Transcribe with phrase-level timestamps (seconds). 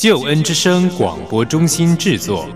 [0.00, 2.48] 救恩之声广播中心制作。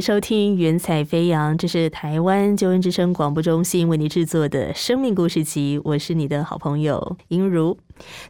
[0.00, 5.78] 收听《云彩飞扬》，这是台湾救恩之声广播中心为你制作的生命故事集。
[5.84, 7.76] 我是你的好朋友英如。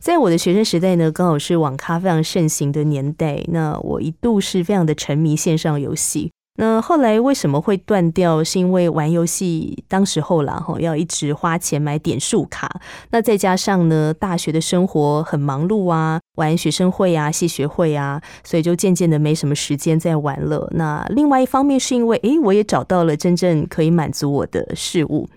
[0.00, 6.32] 在我的学生时代呢，刚好是网咖非常盛行的年代，那我一度是非常的沉迷线上游戏。
[6.56, 8.44] 那后来为什么会断掉？
[8.44, 12.80] 是因为玩游戏当时候啦，哈，要一直花钱买点数卡。
[13.10, 20.66] 那再加上呢，大学的生活很忙碌啊，玩学生会啊、系学会啊，所以就渐渐的没什么时间在玩了。
[20.74, 25.28] 那另外一方面是因为，诶，我也找到了真正可以满足我的事物。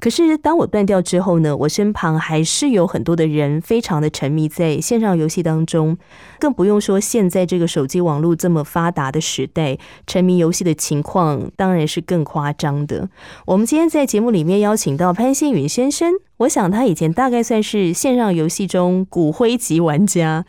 [0.00, 5.96] 可是当我断掉之后呢，我身旁还是有很多的人非常的沉迷在线上游戏当中，
[6.40, 13.08] 更不用说现在这个手机网络这么发达的时代，沉迷游戏的情况当然是更夸张的。
[13.46, 20.44] 我们今天在节目里面邀请到潘新云先生，我想他以前大概算是线上游戏中骨灰级玩家。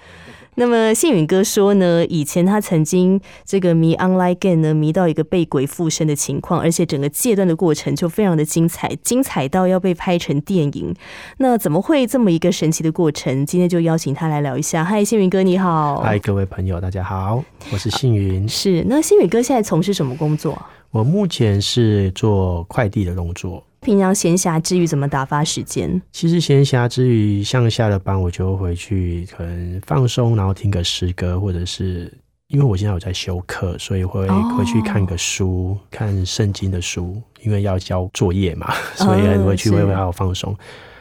[0.54, 10.94] 那么幸运哥说呢，以前他曾经这个迷 online game 呢，迷到一个被鬼附身的情况，而且整个戒断的过程就非常的精彩，精彩到要被拍成电影。
[11.38, 13.44] 那怎么会这么一个神奇的过程？
[13.46, 14.84] 今天就邀请他来聊一下。
[14.84, 16.02] 嗨，幸运哥你好。
[16.02, 18.48] 嗨，各位朋友，大家好，我是幸运。
[18.48, 20.62] 是，那幸运哥现在从事什么工作？
[20.92, 23.64] 我目前是做快递的工作。
[23.82, 26.02] 平常闲暇之余怎么打发时间？
[26.12, 32.12] 其实闲暇之余，像下了班我就回去可能放松，然后听个诗歌，或者是
[32.48, 40.56] 因为我现在有在修课，所以会回去看个书，看圣经的书，因为要交作业嘛，所以回去会会好好放松。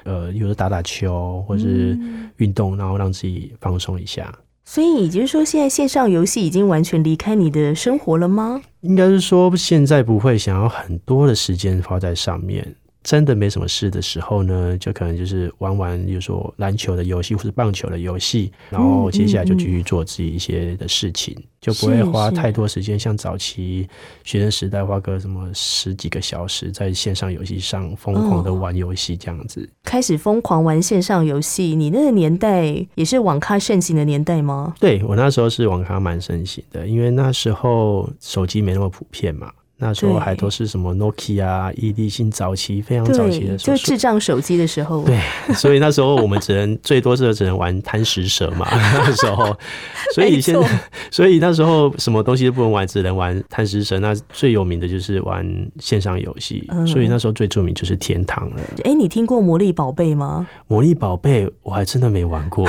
[0.04, 1.98] 呃，有时打打球或是
[2.36, 4.32] 运动，然后让自己放松一下。
[4.70, 8.60] 所以，也就是说，现在线上游戏已经完全离开你的生活了吗？
[8.82, 12.76] 应该是说，现在不会想要很多的时间花在上面。
[13.04, 22.98] 真的没什么事的时候呢，就可能就是玩玩，比如说篮球的游戏或是棒球的游戏，然后接下来就继续做自己一些的事情，就不会花太多时间。
[22.98, 23.88] 像早期
[24.24, 29.66] 学生时代，花个什么十几个小时在线上游戏上疯狂的玩游戏这样子。
[29.84, 34.74] 开始疯狂玩线上游戏，你那个年代也是网咖盛行的年代吗？
[34.78, 39.50] 对我那时候是网咖蛮盛行的，因为那时候手机没那么普遍嘛。
[39.80, 45.04] 那时候还都是什么 Nokia、伊利信早期非常早期的时候，就智障手机的时候。
[45.04, 45.20] 对，
[45.54, 48.66] 所以那时候我们只能 最多是只能玩贪食蛇嘛。
[48.74, 49.56] 那时候，
[50.14, 50.68] 所以现在，
[51.12, 54.00] 所以那时候什么东西都不能玩，只能玩贪食蛇。
[54.00, 55.46] 那最有名的就是玩
[55.78, 58.56] 线上游戏，所以那时候最著名就是天堂了。
[58.82, 60.48] 哎，你听过魔力宝贝吗？
[60.66, 62.68] 魔力宝贝我还真的没玩过。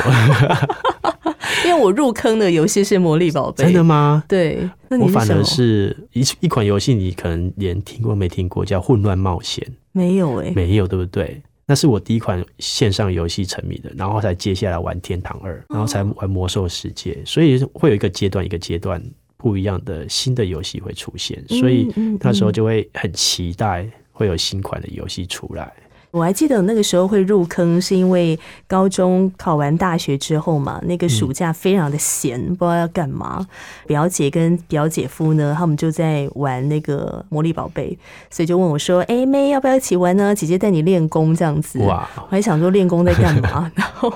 [1.70, 4.24] 因为我入坑的游戏是《魔力宝贝》，真的吗？
[4.28, 9.64] 对，我反而是一一款游戏，你可能连听过没听过，叫《混乱冒险》。
[9.92, 11.42] 没有哎，没有，对不对？
[11.68, 19.00] 那是我第一款线上游戏沉迷的，然后才接下来玩《天堂二》，然后才玩《魔兽世界》，所以会有一个阶段一个阶段
[19.38, 21.88] 不一样的新的游戏会出现，所以
[22.20, 25.72] 那时候就会很期待会有新款的游戏出来。
[26.12, 28.38] 我还记得那个时候会入坑，是因为
[28.68, 33.46] 高中考完大学之后嘛，那个暑假非常的闲，不知道要干嘛。
[33.86, 37.96] 表姐跟表姐夫呢，他们就在玩那个魔力宝贝，
[38.32, 40.34] 所以就问我说：“哎，妹要不要一起玩呢？
[40.34, 42.10] 姐姐带你练功这样子。”哇！
[42.16, 43.72] 我还想说练功在干嘛？
[43.76, 44.12] 然后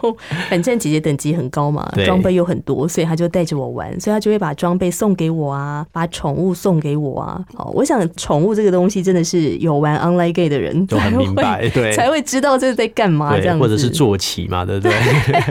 [0.50, 7.46] 反正姐姐等级很高嘛，装备又很多，所以他就带着我玩，所以他就会把装备送给我啊，把宠物送给我啊。
[7.56, 11.70] 哦，我想宠物这个东西真的是有玩 online game 的人都很明白。
[11.92, 14.94] 才会知道这是在干嘛，这样或者是坐骑嘛，对不对？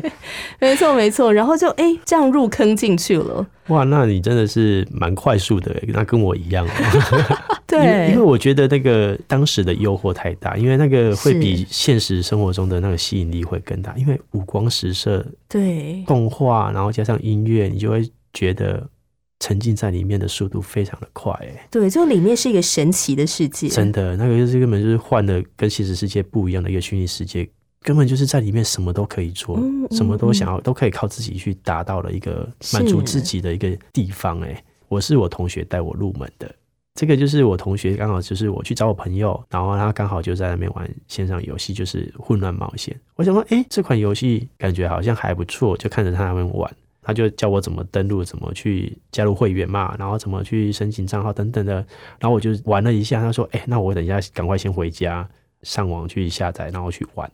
[0.59, 1.33] 没错，没错。
[1.33, 3.47] 然后就哎，这样入坑进去了。
[3.69, 6.67] 哇，那你真的是蛮快速的，那跟我一样。
[7.67, 18.89] 对，因为我觉得那个当时的诱惑太大，因为那个会比现实生活中的那个吸引力会更大，因为五光十色，对，动画，然后加上音乐，你就会觉得。
[19.43, 27.49] 沉浸在里面的速度非常的快，哎，对，就里面是一个神奇的世界，真的，那个就是根本就是换了跟现实世界不一样的一个虚拟世界
[27.81, 29.61] 根本就是在里面什么都可以做，
[29.91, 34.41] 什么都想要，都可以靠自己去达到的一个满足自己的一个地方。
[34.43, 36.55] 哎，我是我同学带我入门的。
[36.95, 42.95] 这个就是我同学，刚好就是我去找我朋友，然后他刚好就在那边玩线上游戏，就是混乱冒险。
[43.17, 46.71] 我想说，哎，这款游戏感觉好像还不错，就看着他们玩，
[47.03, 51.75] 他就教我怎么登录，怎么去加入会员嘛，然后怎么去申请账号等等的。
[52.19, 55.29] 然后我就玩了一下，他说，哎，那我等一下赶快先回家，
[55.63, 57.31] 上网去下载，然后去玩。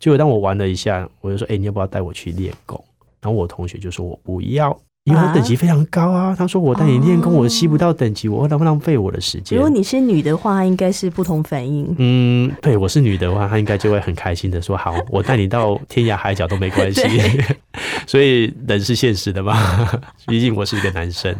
[0.00, 2.84] 结果当我玩了一下，我就说，哎，你要不要带我去练功？
[3.20, 4.78] 然后我同学就说我不要。
[5.04, 9.58] 因为我等级非常高啊，他说我带你练功，我吸不到等级，我会浪浪费我的时间。
[9.58, 11.94] 如果你是女的话，应该是不同反应。
[11.98, 17.02] 嗯，对我是女的话，她应该就会很开心的说：“好，我带你到天涯海角都没关系。”
[18.08, 19.54] 所以人是现实的嘛，
[20.26, 21.36] 毕竟我是一个男生。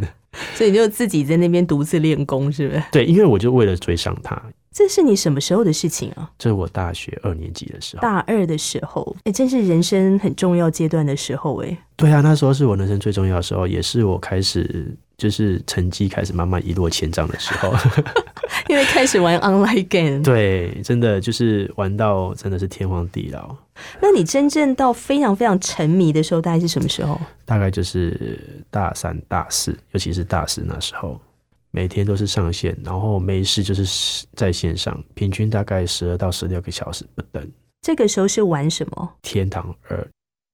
[0.54, 2.82] 所以你就自己在那边独自练功，是不是？
[2.92, 4.42] 对，因为我就为了追上他。
[4.74, 6.28] 这是你什么时候的事情啊？
[6.36, 11.78] 这是我大学二年级的时候，大二的时候，哎，真是人生很重要阶段的时候，哎。
[11.96, 17.72] 对啊，那时候是我人生最重要的时候，也是我开始就是成绩开始慢慢一落千丈的时候。
[18.68, 23.54] 因为开始玩 online game， 对，真的就是玩到真的是天荒地老。
[24.00, 27.20] 那你真正到非常非常沉迷的时候，大概是什么时候？
[27.44, 31.20] 大概就是大三、大四，尤其是大四那时候，
[31.74, 37.50] 每天都是上线，然后没事就是在线上，平均大概十二到十六个小时不等。
[37.82, 39.16] 这个时候是玩什么？
[39.22, 40.08] 天堂二。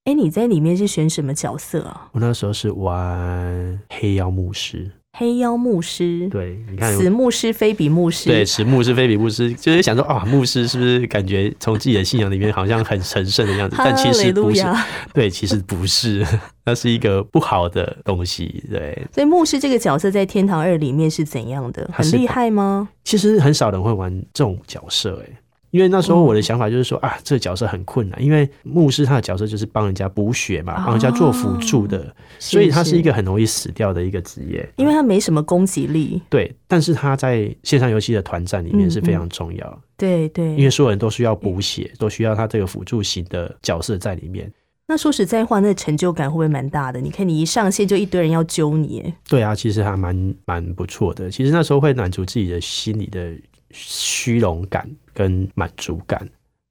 [0.04, 2.08] 哎，你在里面是选什么角色啊？
[2.14, 4.90] 我那时候是玩黑妖牧师。
[5.12, 13.76] 黑妖牧师，对，你看，此牧师非彼牧师，对，此牧师非彼牧师，就是想说啊，牧师是不是感觉从自己的信仰里面好像很神圣的样子？
[13.78, 14.64] 但其实不是，
[15.12, 16.26] 对，其实不是，
[16.64, 19.06] 那是一个不好的东西，对。
[19.12, 21.90] 所以牧师这个角色在《天堂二》里面是怎样的？
[21.92, 22.88] 很厉害吗？
[23.04, 25.36] 其实很少人会玩这种角色，哎。
[25.70, 36.20] 因为那时候我的想法就是说啊，这个角色很困难，因为牧师他的角色就是帮人家补血嘛，帮人家做辅助的，所以他是一个很容易死掉的一个职业，因为他没什么攻击力。
[36.28, 39.82] 对，但是他在线上游戏的团战里面是非常重要。
[39.96, 44.52] 对对，因为所有人都需要补血，都需要他这个辅助型的角色在里面。
[44.88, 47.00] 那说实在话，那成就感会不会蛮大的？
[47.00, 51.30] 你看你一上线就一堆人要揪你，对啊，其实还蛮蛮不错的。
[51.30, 53.32] 其实那时候会满足自己的心理的
[53.70, 54.90] 虚荣感。
[55.20, 56.26] 跟满足感，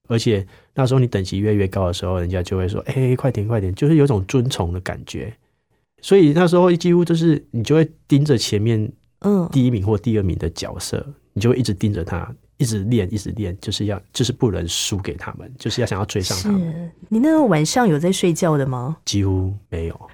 [0.08, 0.44] 而且
[0.74, 5.32] 那时候你等级越越高的时候，人家就会说：“哎，快点快点！”就是有种尊崇的感觉。
[6.02, 16.92] 所以那时候几乎就是你就会盯着前面，嗯，第一名或第二名的角色，你就会一直盯着他，一直练，一直练，就是要就是不能输给他们，就是要想要追上他们。
[17.08, 18.98] 你那个晚上有在睡觉的吗？
[19.06, 20.10] 几乎没有。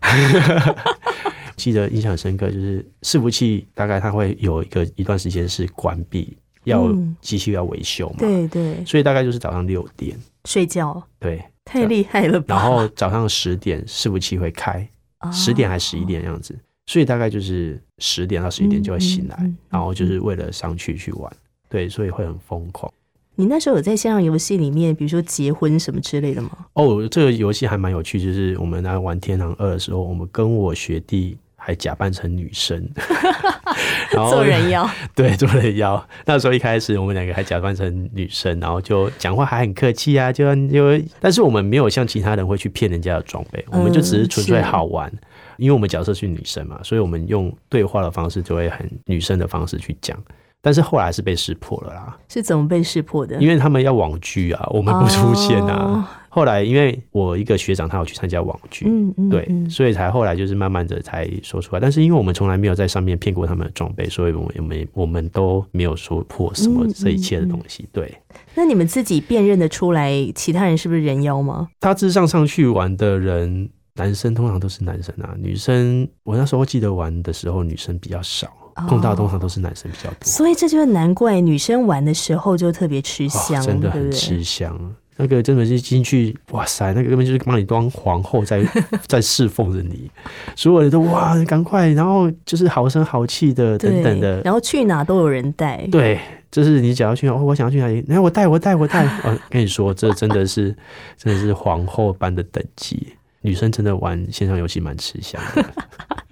[1.55, 6.37] 记得印象深刻，就是伺服器大概它会有一个一段时间是关闭。
[6.65, 8.15] 要机器要维修嘛？
[8.19, 11.01] 对对，所以大概就是早上六点睡觉。
[11.19, 12.55] 对，太厉害了吧？
[12.55, 14.87] 然后早上十点伺服器会开，
[15.31, 16.55] 十点还是十一点样子，
[16.87, 21.31] 所以大概就是十点到十一点就会醒来，然后就是为了上去去玩。
[21.69, 22.91] 对，所以会很疯狂。
[23.37, 26.51] 你那时候有在线上游戏里面，比如说结婚什么之类的吗？
[26.73, 31.37] 哦，这个游戏还蛮有趣，就是我们来玩《天堂二》的时候，我们跟我学弟。
[31.65, 32.87] 还假扮成女生，
[34.13, 36.07] 然后做人妖， 对，做人妖。
[36.25, 45.11] 那时候一开始，我们两个还假扮成女生，然后就讲话还很客气啊，就就，但是我们没有像其他人会去骗人家的装备，我们就只是纯粹好玩。
[45.57, 50.15] 因为我们角色是女生嘛，所以我们用对话的方式就会很女生的方式去讲。
[50.61, 53.37] 但是后来是被识破了啦，是怎么被识破的？
[53.37, 56.24] 因为他们要网剧啊，我们不出现啊。
[56.35, 61.79] 后来因为我一个学长他有去参加网剧，嗯嗯，对，所以才后来就是慢慢的才说出来。
[61.79, 67.87] 但是因为我们从来没有在上面骗过他们的装备，所以我们也没我们都没有说破什么这一切的东西。
[67.93, 68.13] 对，
[68.53, 71.69] 那你们自己辨认的出来，其他人是不是人妖吗？
[71.79, 78.51] 大致上上去玩的人，男生通常都是男生啊，女生我那时候记得玩的时候，女生比较少。
[78.89, 84.77] 碰到通常都是男生比较多，所以这就是难怪女生玩的时候就特别吃香，真的很吃香。
[85.17, 88.61] 那个真的是进去，哇塞，那个根本就是帮你当皇后在
[89.07, 90.09] 在侍奉着你，
[90.55, 95.87] 所有人都哇，赶快，然后就是好声好气的等等的，然后去哪都有人带。
[95.91, 96.19] 对，
[96.51, 99.05] 就是你只要去，哦，我想要去哪里，然后我带我带我带。
[99.23, 100.75] 我 跟你说，这真的是
[101.17, 103.13] 真的是皇后般的等级。
[103.41, 105.63] 女生真的玩线上游戏蛮吃香的。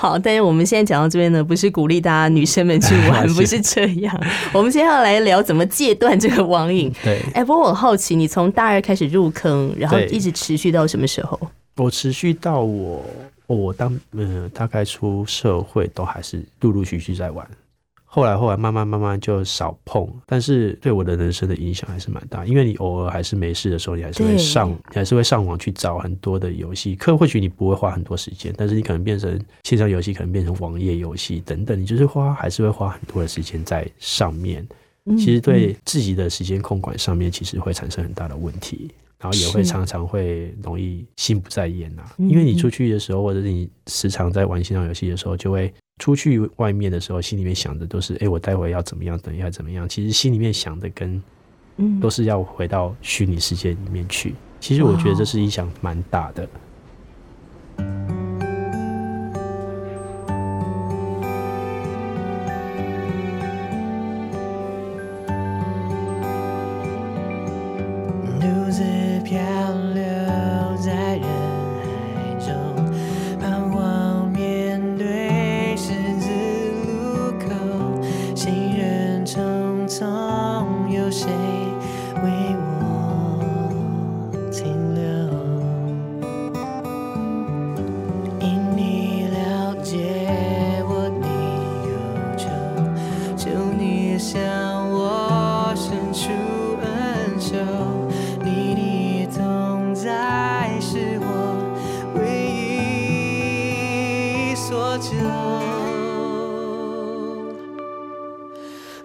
[0.00, 4.18] 好，但是我们现在讲到这边呢，不是鼓励大家女生们去玩， 不是这样。
[4.50, 6.90] 我们今天要来聊怎么戒断这个网瘾。
[7.04, 11.38] 对，哎，不过我好奇，你从大二开始入坑，然后一直持续到什么时候？
[11.76, 13.04] 我持续到我
[13.46, 17.46] 我当嗯大概出社会都还是陆陆续续在玩。
[18.12, 26.96] 后来后来慢慢慢慢就少碰，但是对我的人生的影响还是蛮大，因为你偶尔还是没事的时候，你还是会上，你还是会上网去找很多的游戏。
[26.96, 34.66] 可或许你不会花很多时间，但是你可能变成线上游戏，可能变成网页游戏等等，你就是花还是会花很多的时间在上面。
[35.06, 38.90] 嗯其实对自己的时间控管上面，其实会产生很大的问题，
[39.20, 49.86] 然后也会常常会容易心不在焉呐、嗯因为你出去的时候，或者是你时常在玩线上游戏的时候，就会出去外面的时候，心里面想的都是，哎，我待会要怎么样，等一下怎么样。
[49.86, 51.22] 其实心里面想的跟
[51.76, 54.34] 嗯都是要回到虚拟世界里面去。
[54.58, 56.48] 其实我觉得这是影响蛮大的。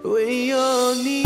[0.02, 1.25] 唯有你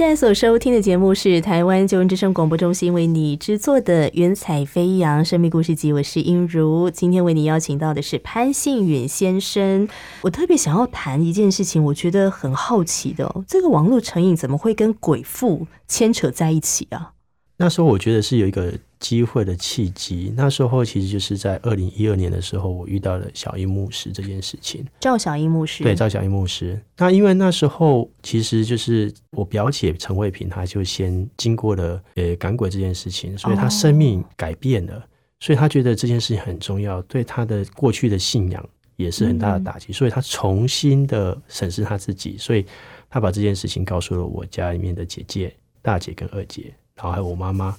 [0.00, 6.88] 现在所收听的节目是台湾救恩之声广播中心为你制作的《云彩飞扬生命故事集》，我是英如。
[6.88, 9.86] 今天为你邀请到的是潘信远先生。
[10.22, 17.12] 我特别想要谈一件事情，我觉得很好奇的、哦，这个网络成瘾怎么会跟鬼父牵扯在一起啊？
[17.58, 20.32] 那时候我觉得是有一个机会的契机。
[20.36, 24.86] 那时候其实就是在二零一二年的时候，我遇到了小英牧师这件事情。
[25.00, 26.80] 赵小英牧师，对，赵小英牧师。
[26.96, 35.04] 那因为那时候其实就是我表姐陈慧萍，她就先经过了呃赶鬼这件事情，所以她生命改变了，
[35.40, 42.66] 所以她觉得这件事情很重要，对她的过去的信仰也是很大的打击，所以她重新的审视她自己，所以
[43.08, 47.74] 她把这件事情告诉了我家里面的姐姐、大姐跟二姐，然后还有我妈妈。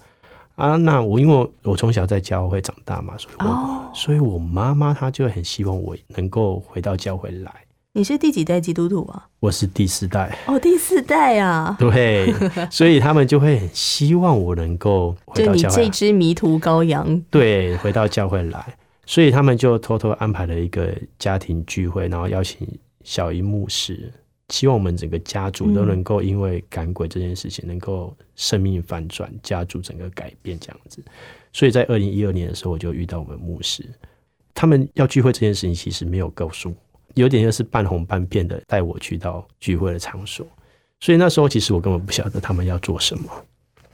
[0.61, 3.91] 啊，那我因为我从小在教会长大嘛，所以我、哦。
[3.95, 7.51] 所以我妈妈她就很希望我能够回到教会来。
[7.93, 9.27] 你是第几代基督徒啊？
[9.39, 12.31] 我是第四代，哦，第四代啊，对，
[12.69, 18.77] 所以他们就会很希望我能够回就你这到教会来，只迷途羔羊，对，回到教会来，
[19.07, 22.67] 所以他们就偷偷安排了一个家庭聚会，然后邀请
[23.03, 24.13] 小姨牧师，
[24.51, 31.01] 希望我们整个家族都能够因为赶鬼这件事情，能够生命反转，家族整个改变这样子。
[31.53, 33.83] 所以在二零一二年的时候，我就遇到我们牧师，
[34.53, 36.75] 他们要聚会这件事情，其实没有告诉我，
[37.15, 40.45] 有点就是半红半骗的带我去到聚会的场所。
[40.99, 43.29] 所以那时候其实我根本不晓得他们要做什么，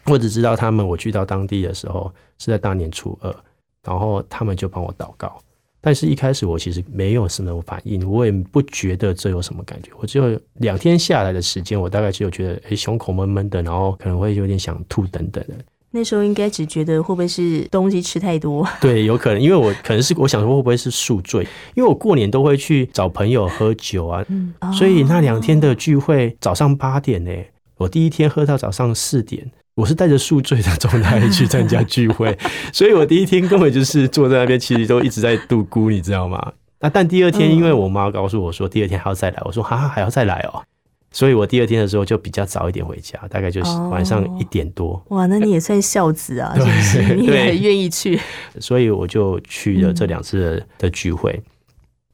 [0.05, 3.33] 我只知道他们我去到当地的时候是在大年初二，
[3.83, 5.41] 然后他们就帮我祷告。
[5.87, 9.89] 但是一开始我其实没有什么反应，我也不觉得这有什么感觉。
[9.97, 15.53] 我只有两天下来的时间，我大概只有觉得诶胸口闷闷的，然后可能会有点想吐等等的。
[15.91, 18.67] 那时候应该只觉得会不会是东西吃太多？
[18.81, 27.31] 对，有可能，因为我可能是我想说会不会是宿醉，因为我过年都会去找朋友喝酒啊，嗯，所以那两天哦的聚会早上八点呢、
[27.77, 32.35] 我第一天喝到早上四点，我是带着宿醉的状态去参加聚会，
[32.73, 36.53] 所以我第一天根本就是坐在那边，其实都一直在度孤，你知道吗？
[36.79, 37.55] 那但第二天，嗯。
[37.55, 40.63] 因为我妈告诉我说第二天还要再来，我说哈还要再来哦，
[41.11, 47.15] 所以我第二天的时候就比较早一点回家，大概就是晚上哦一点多，哇，那你也算孝子啊，是对不是？
[47.15, 48.19] 你也愿意去，
[48.59, 51.39] 所以我就去了这两次的的聚会。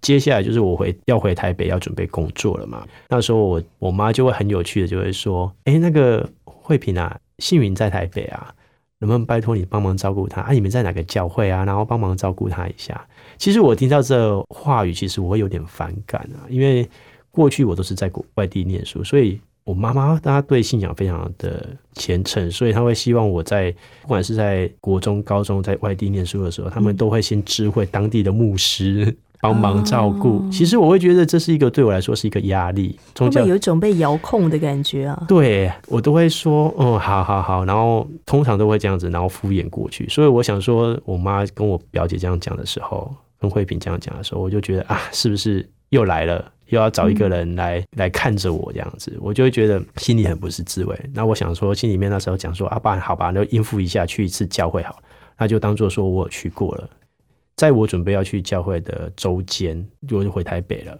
[0.01, 6.29] 接下来就是我回要回台北要准备工作了嘛，那时候我我妈就会很有趣的就会说，哎、那个
[6.63, 8.55] 慧平啊，幸云在台北啊，
[8.99, 10.51] 能不能拜托你帮忙照顾她啊？
[10.53, 11.65] 你们在哪个教会啊？
[11.65, 13.05] 然后帮忙照顾她一下。
[13.37, 16.89] 其实我听到这话语，其实我会有点反感啊，因为
[17.31, 23.69] 过去我都是在国外地念书，所以我妈妈她对信仰非常的虔诚，所以她会希望我在
[24.01, 30.37] 不管是在国中、高中在外地念书的时候，他们都会先知会当地的牧师帮忙照顾。
[30.37, 35.25] 哦其实我会觉得这是一个对我来说是一个压力，会宗教不会有一种被遥控的感觉啊？
[35.27, 40.07] 对我都会说，嗯，好好好，然后通常都会这样子，然后敷衍过去。
[40.07, 50.97] 所以我想说，我妈跟我表姐这样讲的时候，跟慧萍这样讲的时候，我就觉得啊，是不是又来了，又要找一个人来、来看着我这样子，我就会觉得心里很不是滋味。
[51.13, 54.99] 那我想说，心里面那时候讲说，啊，爸，好吧，那就应付一下，去一次教会好，
[55.37, 56.89] 那就当做说我有去过了。
[57.55, 60.97] 在我准备要去教会的周间，我就回台北了。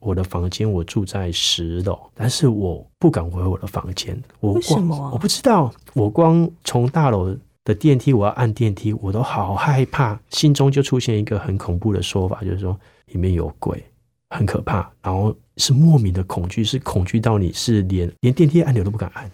[0.00, 4.14] 我的房间我住在十楼，但是我不敢回我的房间。
[4.40, 13.82] 我为什光么啊我不知道，我光从大楼的电梯，我要按电梯，我都好害怕，心中就出现一个很恐怖的说法，就是说里面有鬼，
[14.28, 19.30] 很可怕，然后是莫名的恐惧，是恐惧到你是连连电梯按钮都不敢按。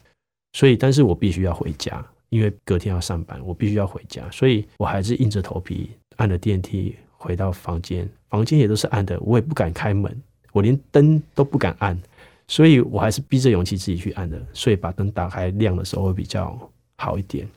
[0.53, 10.15] 所以，但是我必须要回家，因为隔天要上班，我必须要回家，所以我还是硬着头皮按了电梯，回到房间，房间也都是暗的，我也不敢开门，
[10.53, 11.99] 我连灯都不敢按，
[12.47, 16.57] 所以我还是逼着勇气自己去按的，所以把灯打开亮的时候会比较
[16.97, 17.49] 好一点。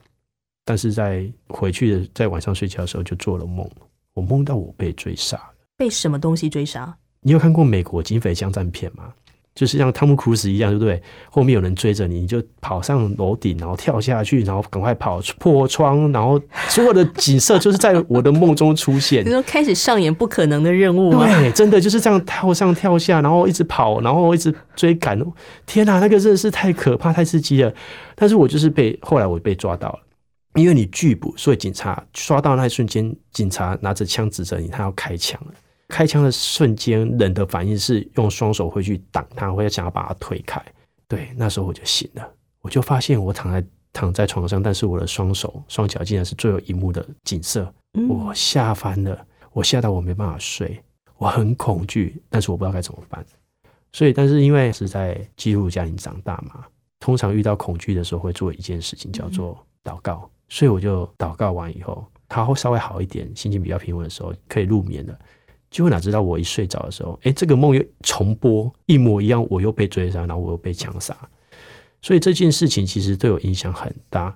[0.64, 3.70] 但是在回去的在晚上睡觉的时候就做了梦，
[4.14, 5.54] 我梦到我被追杀了。
[5.76, 6.96] 被什么东西追杀？
[7.20, 9.12] 你有看过美国警匪枪战片吗？
[9.54, 11.00] 就是像汤姆·克鲁斯一样，对不对？
[11.30, 19.30] 后面有人追着你，你就跑上楼顶，然后跳下去，然后赶快跑破窗，然后所有的景色就是在我的梦中出现 你。
[19.30, 21.26] 说开始上演不可能的任务吗？
[21.26, 25.16] 对，真的就是这样跳上跳下，然后一直跑，然后一直追赶。
[25.64, 27.72] 天哪，那个真的是太可怕、太刺激了。
[28.16, 30.00] 但是我就是被后来我被抓到了，
[30.54, 35.52] 因为你拒捕，所以警察抓到那一瞬间，警察拿着枪指着你，他要开枪了。
[35.88, 40.60] 开枪的瞬间，人的反应是用双手会去挡他，会想要把他推开。
[41.06, 42.28] 对，那时候我就醒了，
[42.60, 47.72] 我就发现我躺在躺在床上，但是我的双手双脚竟然是最有一幕的景色。
[47.96, 50.82] 嗯我吓翻了，我吓到我没办法睡，
[51.16, 53.24] 我很恐惧，但是我不知道该怎么办。
[53.92, 56.64] 所以，但是因为是在基督徒家庭长大嘛，
[56.98, 65.16] 通常遇到恐惧的时候会做一件事情叫做祷告，所以我就祷告完以后，他会稍微好一点，心情比较平稳的时候可以入眠了。
[65.74, 71.16] 结果哪知道我一睡着的时候，哎，这个梦又重播，一模一样，我又被追杀，然后我又被枪杀。
[72.00, 74.32] 所以这件事情其实对我影响很大。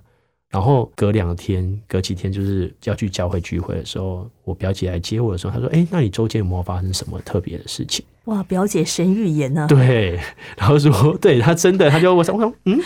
[0.49, 10.19] 然后隔两天、隔几天，就是要去教会聚会的时候，我表姐来接我的时候，她说：“哎，那你周间有没有发生什么特别的事情哇，表姐神预言呢、？”对，
[10.57, 12.77] 然后说：“对她真的，她就我想，我想，嗯，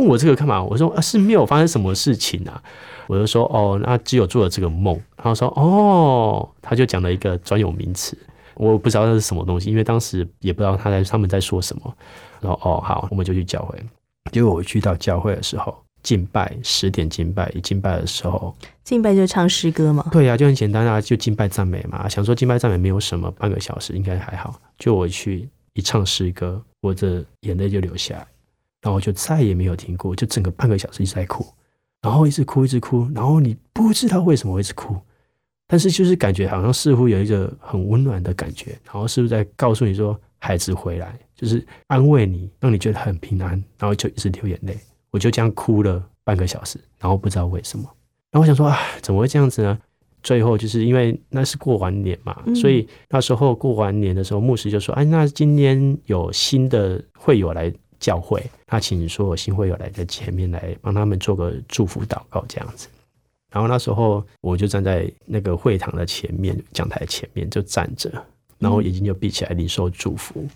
[0.00, 2.62] 问我这个干嘛？”我说：“啊，是没有发生什么事情啊。”
[3.06, 8.16] 我就说：“哦，那只有做了这个梦。”然后说：“哦。”他就讲了一个专有名词，
[8.54, 11.94] 我不知道那是什么东西，因为当时也不知道他在他们在说什么。
[12.40, 13.78] 然后哦，好，我们就去教会。
[14.30, 20.06] 结果我去到教会的时候，敬拜十点敬拜，一敬拜的时候，敬拜就唱诗歌嘛。
[20.12, 22.08] 对呀、就很简单啊，就敬拜赞美嘛。
[22.08, 24.54] 想说敬拜赞美没有什么，半个小时应该还好。
[24.78, 28.26] 就我去一唱诗歌，我的眼泪就流下来，
[28.82, 31.46] 然后我就再也没有停过，就整个半个小时一直在哭，
[32.02, 34.96] 然后一直哭一直哭，然后你不知道为什么会一直哭，
[35.66, 44.76] 但是就是感觉好像似乎有一个很温暖的感觉，然后是不是在告诉你说孩子回来，就是安慰你，让你觉得很平安，然后就一直流眼泪。
[45.10, 47.84] 我就这样哭了半个小时，然后不知道为什么。
[48.30, 49.76] 然后我想说，啊，怎么会这样子呢？
[50.22, 62.88] 最后就是因为那是过完年嘛，嗯所以那时候过完年的时候，牧师就说：“哎，那今天有新的会友来教会，他请所有新会友来在前面来帮他们做个祝福祷告这样子。”
[63.52, 68.10] 然后那时候我就站在那个会堂的前面，讲台前面就站着，
[68.58, 70.46] 然后眼睛就闭起来领受祝福，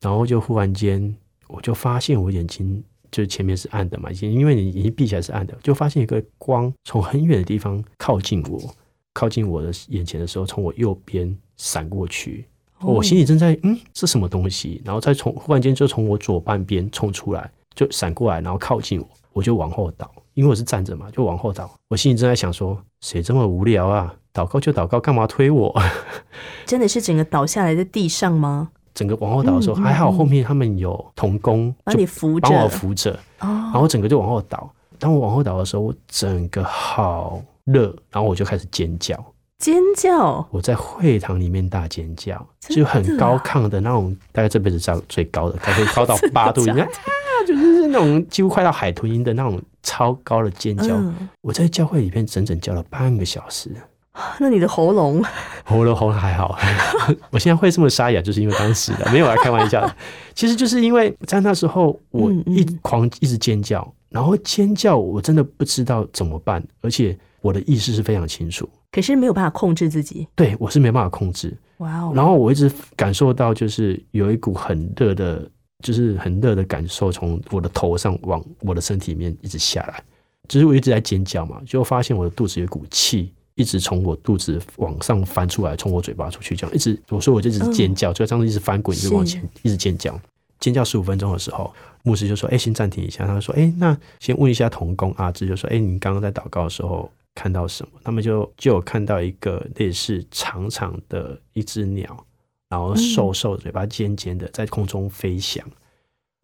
[0.00, 1.14] 然后就忽然间
[1.46, 8.74] 我就发现我眼睛就前面是暗的嘛，已经因为你眼睛闭起来是暗的，就发现一个光从很远的地方靠近我，
[9.12, 12.44] 靠近我的眼前的时候，从我右边闪过去。
[12.82, 21.70] 我心里正在嗯是什么东西，然后再从忽然间就从我左半边冲出来，就闪过来，然后靠近我，我就往后倒，因为我是站着嘛，就往后倒。
[21.88, 24.14] 我心里正在想说，谁这么无聊啊？
[24.34, 25.74] 祷告就祷告，干嘛推我？
[26.64, 28.70] 真的是整个倒下来在地上吗？
[28.94, 34.70] 整个往后倒的时候，嗯嗯还好嗯后面他们有童工，把就你扶着，帮我扶着，哦，然后整个就往后倒。
[34.98, 39.16] 当我往后倒的时候，我整个好热，然后我就开始尖叫。
[39.62, 50.96] 尖叫，我在会堂里面大尖叫，就很高亢的那种，大概这辈子叫最高的，大概高到 八度，真的你看啊，就是那种几乎快到海豚音的那种超高的尖叫。
[50.96, 53.70] 嗯，我在教会里面整整叫了半个小时，
[54.40, 55.22] 那你的喉咙，
[55.62, 56.58] 喉咙喉咙还好，
[57.30, 59.96] 我现在会这么沙哑，就是因为当时的，没有来开玩笑的。
[60.34, 70.26] 其实就是因为在那时候，我一狂一直尖叫，然后尖叫，我真的不知道怎么办，而且我的意识是非常清楚，可是没有办法控制自己。
[70.34, 71.54] 对我是没办法控制。
[71.78, 75.46] 哇哦，然后我一直感受到，就是有一股很热的，
[75.84, 80.02] 就是很热的感受从我的头上往我的身体里面一直下来，
[80.48, 90.18] 就是我一直在尖叫嘛，就发现我的肚子有一股气一直从我肚子往上翻出来，从我嘴巴出去，这样一直，我说我就一直尖叫，就这样一直翻滚，一直往前，一直尖叫。
[90.60, 91.74] 尖叫十五分钟的时候，
[92.04, 102.26] 牧师就说：“哎、先暂停一下。”他说：“哎、那先问一下童工阿志，就说：哎、你刚刚在祷告的时候看到什么？”他们就就有看到一个类似长长的一只鸟，
[102.68, 105.64] 然后瘦瘦的，嘴巴尖尖的，在空中飞翔。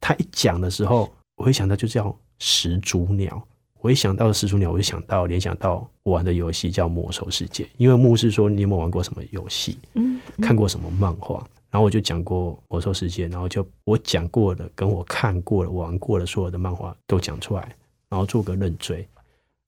[0.00, 3.42] 他一讲的时候，我会想到就叫始祖鸟。
[3.80, 9.78] 我一想到始祖鸟，我就想到联想到我玩的游戏叫《魔兽世界》，因为牧师说你有没有玩过什么游戏？
[9.94, 11.38] 嗯，看过什么漫画，
[11.70, 17.76] 然后我就讲过《魔兽世界》，然后就我讲过的、跟我看过的、玩过的所有的漫画都讲出来，
[18.08, 19.06] 然后做个认罪。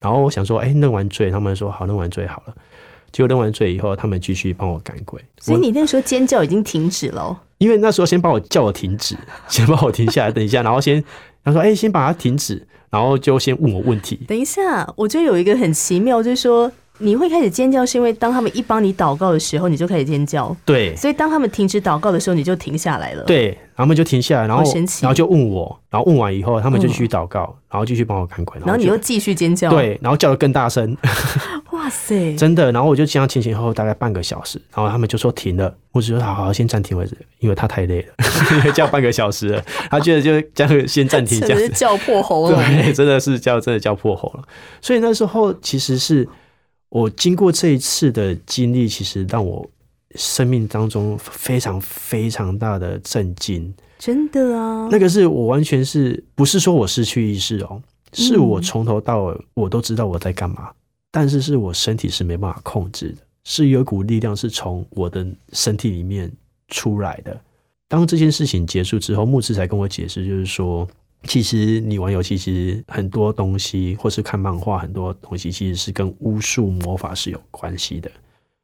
[0.01, 2.53] 然后我想说，哎，认完罪，他们说好，认完罪好了。
[3.11, 5.21] 结果认完罪以后，他们继续帮我赶鬼。
[5.39, 7.37] 所以你那时候尖叫已经停止了哦。
[7.59, 9.15] 因为那时候先帮我叫我停止，
[9.47, 11.03] 先帮我停下来，等一下，然后先
[11.43, 14.15] 他说，哎，先把它停止，然后就先问我问题。
[14.27, 30.95] 等一下，我觉得有一个很奇妙，就是说你会开始尖叫，是因为当他们一帮你祷告的时候，你就开始尖叫，对所以当他们停止祷告的时候，你就停下来了。，对，然后他们就停下来，然后神奇然后就问我，然后问完以后，他们就继续祷告，然后继续帮我赶鬼，然后你又继续尖叫。，对，然后叫的更大声，
[31.71, 32.71] 哇塞，真的。
[32.71, 38.13] 然后我就这样前前后后大概半个小时，然后他们就说停了，我只说好好先暂停为止，因为他太累了，
[38.57, 42.55] 因为叫半个小时了，他觉得就这样先暂停真这样是叫破喉咙。
[42.55, 44.43] 对，真的是叫真的叫破喉了。
[44.81, 46.27] 所以那时候其实是
[46.91, 49.67] 我经过这一次的经历，其实让我
[50.15, 53.73] 生命当中非常非常大的震惊。
[53.97, 60.69] 真的啊，那个是我完全是不是说我失去意识哦，是我从头到尾我都知道我在干嘛，
[61.11, 66.29] 但是是我身体是没办法控制的，是有一股力量是从我的身体里面
[66.67, 67.39] 出来的。
[67.87, 70.85] 当这件事情结束之后，牧师才跟我解释，就是说，
[71.23, 78.09] 其实你玩游戏，其实很多东西，或是看漫画，很多东西其实是跟巫术魔法是有关系的。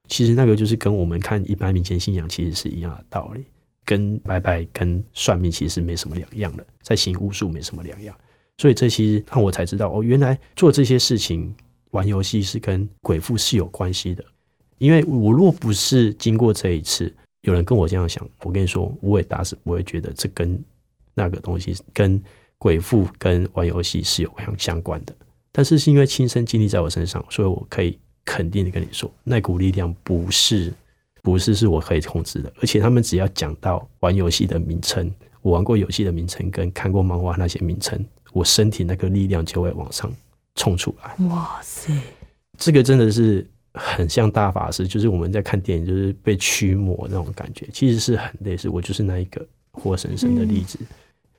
[0.08, 3.44] 其实那个就是跟我们看一般民间信仰其实是一样的道理，
[3.86, 8.16] 跟拜拜、跟算命其实没什么两样的，在行巫术没什么两样。
[8.58, 11.54] 所以这些让我才知道，哦，原来做这些事情，
[11.92, 14.24] 玩游戏是跟鬼父是有关系的。
[14.80, 20.60] 因为我若不是经过这一次，有人跟我这样想，我跟你说，我也打死不会觉得这跟
[21.14, 22.22] 那个东西跟
[22.58, 25.16] 鬼父跟玩游戏是有相相关的。
[25.52, 30.72] 但是是因为亲身经历在我身上，所以我可以肯定的跟你说，那股力量不是
[31.24, 40.14] 不是是我可以控制的，而且他们只要讲到玩游戏的名称，我玩过游戏的名称跟看过漫画那些名称，我身体那个力量就会往上
[40.56, 41.26] 冲出来。
[41.26, 41.92] 哇塞，
[42.58, 48.70] 这个真的是很像大法师，就是我们在看电影，就是被驱魔那种感觉，其实是很类似。
[48.70, 50.78] 我就是那一个活生生的例子。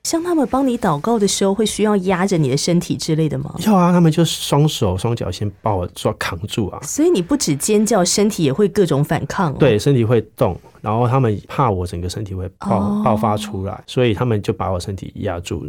[0.03, 3.53] 像他们帮你祷告的时候，会需要压着你的身体之类的吗？
[3.65, 9.57] 要啊，他们就双手双脚先把我抓扛住啊，所以你不止尖叫，身体也会各种反抗、哦。
[9.59, 15.65] 对，身体会动，然后他们怕我整个身体会爆、哦爆发出来，所以他们就把我身体压住。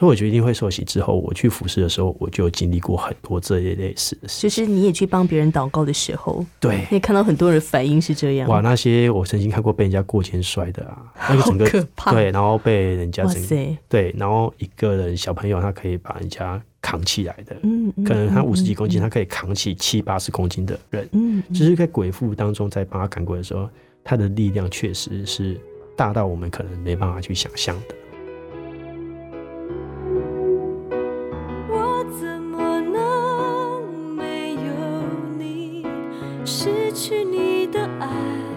[0.00, 4.40] 所以我觉得一定会受洗之后，我去服侍的时候，我就有经历过很多这一类似的事。
[4.40, 8.48] 就是你也去帮别人祷告的时候，对你，也看到很多人反应是这样。
[8.48, 23.68] 哇，那些我曾经看过被人家过肩摔的啊，那个整个可怕对，然后被人家整哇塞，对，然后一个人小朋友他可以把人家扛起来的，嗯，嗯可能他五十几公斤，嗯他可以扛起七八十公斤的人，嗯，嗯就是在鬼父当中在帮他赶鬼的时候，
[24.02, 25.60] 他的力量确实是
[25.94, 27.94] 大到我们可能没办法去想象的。
[36.62, 38.49] 失去你的爱？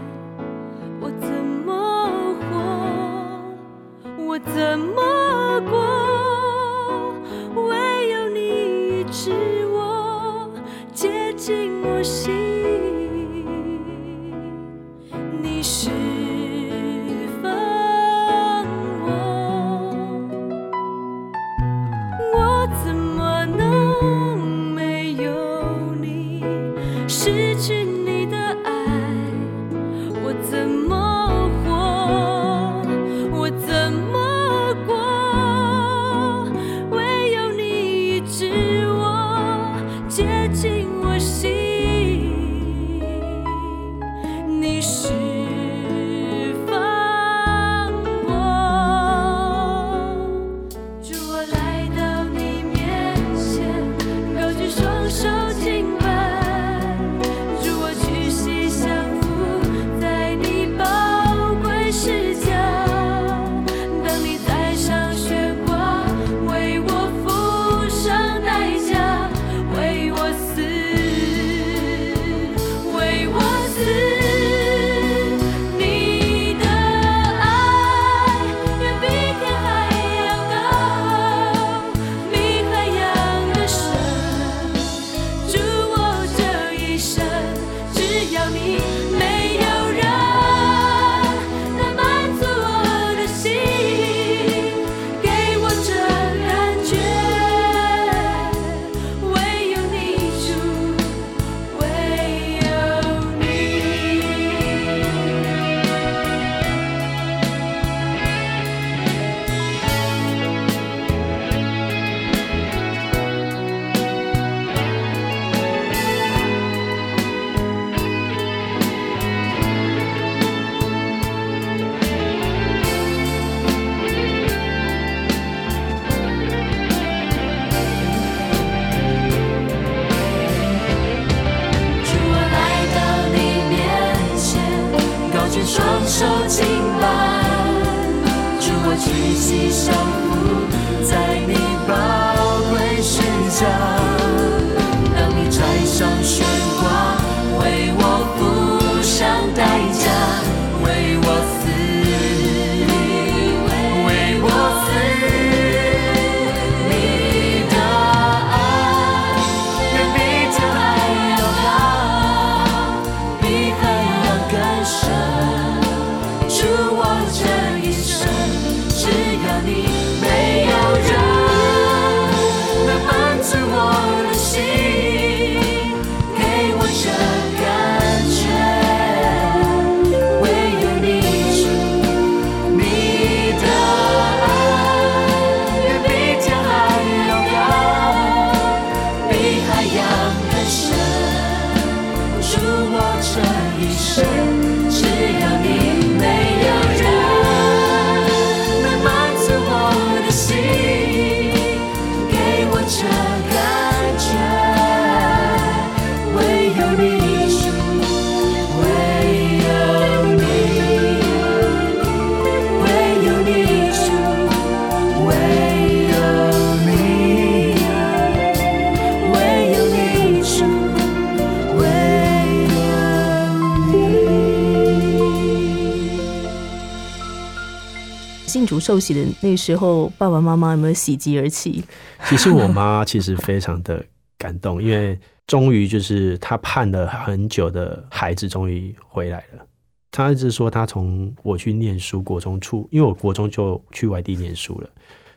[228.54, 231.84] 信主受洗的那时候，爸爸妈妈有没有喜极而泣？
[232.30, 234.06] 其实我妈其实非常的
[234.38, 239.66] 感动，因为终于就是她盼了很久的孩子终于回来了。
[240.12, 244.89] 她一直说，她从我去念书，国中初，因为我国中就去外地念书了，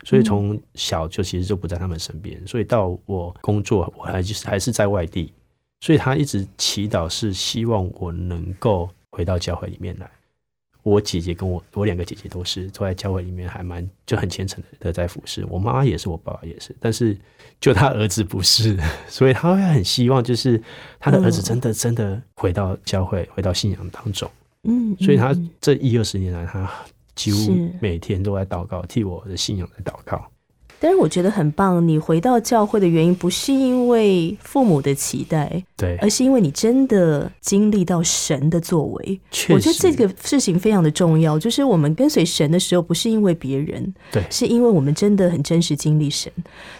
[0.05, 5.33] 所以从小就其实就不在他们身边，所以到我工作，我还就是还是在外地，
[5.81, 10.07] 所以她一直祈祷是希望我能够回到教会里面来。
[10.87, 15.44] 我姐姐跟我，我两个姐姐都是都在教会里面，还蛮就很虔诚的在服侍。
[15.51, 17.18] 我妈也是，我爸爸也是，但是
[17.61, 18.79] 就他儿子不是，
[19.11, 20.62] 所以他会很希望，就是
[21.01, 24.31] 他的儿子真的真的回到教会，回到信仰当中。
[24.62, 26.70] 嗯，所以他嗯这一二十年来，他
[27.16, 30.25] 几乎每天都在祷告，替我的信仰在祷告。
[30.78, 35.96] 但是我觉得很棒，你回到教会的原因不是因为父母的期待，对。
[35.96, 39.20] 而，是因为你真的经历到神的作为。
[39.30, 44.22] 确实，我觉得这个事情非常的重要，就是我们跟随神的时候，不是因为别人，对。
[44.30, 46.30] 是因为我们真的很真实经历神，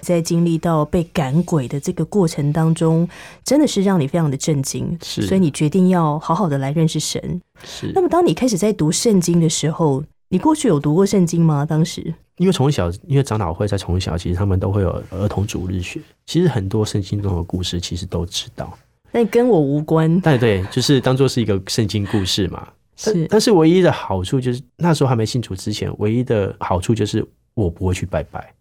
[0.01, 3.09] 在经历到被赶鬼的这个过程当中，
[3.45, 5.23] 真的是让你非常的震惊，是。
[5.23, 7.41] 所以你决定要好好的来认识神。
[7.65, 7.91] 是。
[7.95, 11.65] 那么，当你开始在读圣经的时候，你过去有读过圣经吗？
[11.65, 18.77] 当时因为从小，因为长老会在从小，其实他们都会有儿童主日学，其实很多圣经中的故事其实都知道。
[19.13, 22.69] 但跟我无关，但对，就是当做是一个圣经故事嘛。
[22.99, 28.53] 是但是唯一的好处就是那时候还没信主之前，唯一的好处就是我不会去拜拜，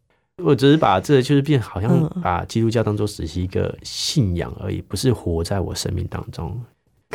[0.43, 6.57] 我只是把这就是变好像嗯把基督教当做只是一个信仰而已，不是活在我生命当中。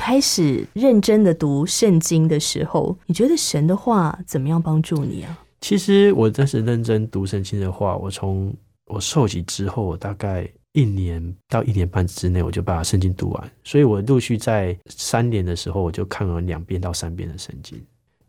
[0.00, 5.38] 开始认真的读圣经的时候，你觉得神的话怎么样帮助你啊？
[5.60, 8.50] 其实我真是认真读圣经的话，我从
[8.86, 13.52] 我受洗之后，大概一年到一年半之内，我就把圣经读完。
[13.62, 17.78] 所以我陆续在三年的时候，我就看了两遍到三遍的圣经。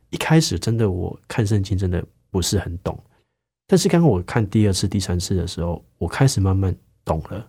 [0.10, 3.02] 一开始真的我看圣经真的不是很懂，
[3.66, 7.48] 但是刚刚我看第二次、第三次的时候，我开始慢慢懂了。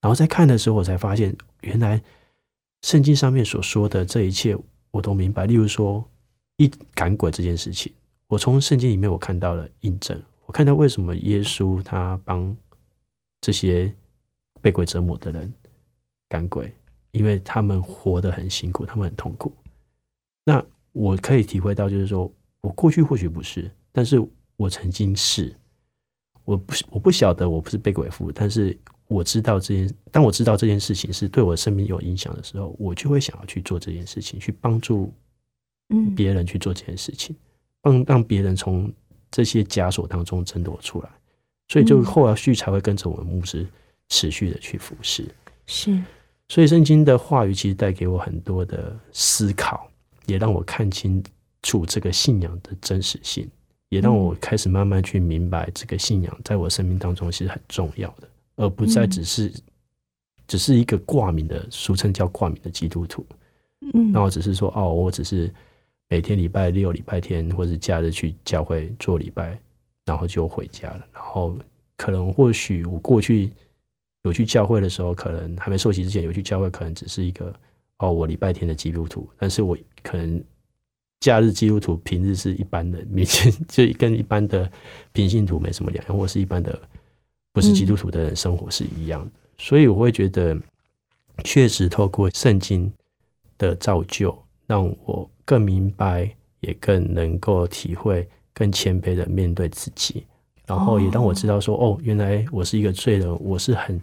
[0.00, 2.02] 然后在看的时候，我才发现原来
[2.84, 4.54] 圣经上面所说的这一切
[4.90, 5.46] 我都明白。
[5.46, 6.06] 例如说，
[6.58, 7.90] 一赶鬼这件事情。
[8.26, 12.54] 我从圣经里面我看到了印证，我看到为什么耶稣他帮
[13.40, 13.90] 这些
[14.60, 15.50] 被鬼折磨的人
[16.28, 16.70] 赶鬼，
[17.12, 19.50] 因为他们活得很辛苦，他们很痛苦。
[20.44, 24.22] 那我可以体会到，就是说我过去或许不是，但是
[24.56, 25.56] 我曾经是。
[26.44, 35.12] 我不是我不晓得我不是被鬼附，但是我知道这件，当我知道这件事情是对我的生命有影响的时候，我就会想要去做这件事情，去帮助
[35.90, 37.36] 嗯，别人去做这件事情，
[37.80, 38.92] 帮让别人从
[39.30, 41.08] 这些枷锁当中挣脱出来，
[41.68, 42.04] 所以就嗯。
[42.04, 43.66] 后续才会跟着我们牧师
[44.08, 45.26] 持续的去服侍。
[45.66, 46.02] 是。
[46.48, 49.88] 所以圣经的话语其实带给我很多的思考，
[50.26, 51.22] 也让我看清
[51.62, 53.48] 楚这个信仰的真实性，
[53.88, 59.52] 也让我开始慢慢去明白这个信仰在我生命当中其实很重要的，而不再只是、
[60.46, 63.26] 只是一个挂名的，俗称叫挂名的基督徒。
[63.92, 65.52] 嗯那我只是说，哦，我只是
[66.08, 69.58] 每天礼拜六、礼拜天或者假日去教会做礼拜，
[70.04, 71.04] 然后就回家了。
[71.12, 71.58] 然后
[71.96, 73.50] 可能或许我过去
[74.22, 77.54] 有去教会的时候，可能还没受洗之前有去教会，可能只是一个
[77.98, 80.42] 哦，我礼拜天的基督徒，但是我可能
[81.20, 84.70] 假日基督徒，平日是一般的民间， 就跟一般的
[85.12, 86.80] 平信徒没什么两样，或是一般的
[87.54, 89.30] 不是基督徒的人生活是一样的。
[89.56, 90.54] 所以我会觉得，
[91.44, 92.92] 确实透过圣经
[93.56, 94.36] 的造就，
[94.66, 96.28] 让我更明白，
[96.60, 100.26] 也更能够体会，更谦卑的面对自己，
[100.66, 104.02] 然后也让我知道说，哦，原来我是一个罪人，我是很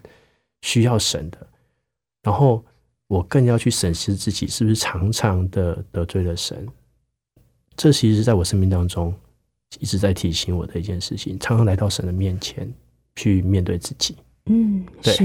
[0.62, 1.46] 需要神的，
[2.22, 2.64] 然后
[3.08, 6.66] 我更要去审视自己是不是常常的得罪了神。
[7.76, 9.14] 这其实是在我生命当中
[9.80, 12.72] 一直在提醒我的一件事情，常常来到神的面前
[13.16, 14.16] 去面对自己。
[14.46, 15.24] 嗯对是。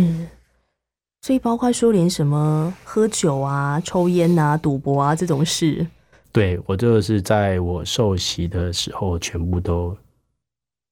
[1.21, 5.85] 所以包括说连什么喝酒啊、抽烟啊、赌博啊这种事，
[6.31, 9.97] 对我就是在我受洗的时候，全部都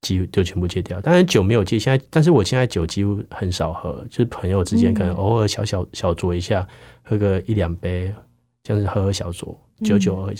[0.02, 1.00] 几乎就全部戒掉。
[1.00, 6.68] 当然酒没有戒，现在但是我现在酒几乎很少喝，就是朋友之间可能嗯偶尔小小小酌一下，
[7.04, 8.14] 喝个一两杯，
[8.64, 10.38] 这样子喝喝小酌，久久而已。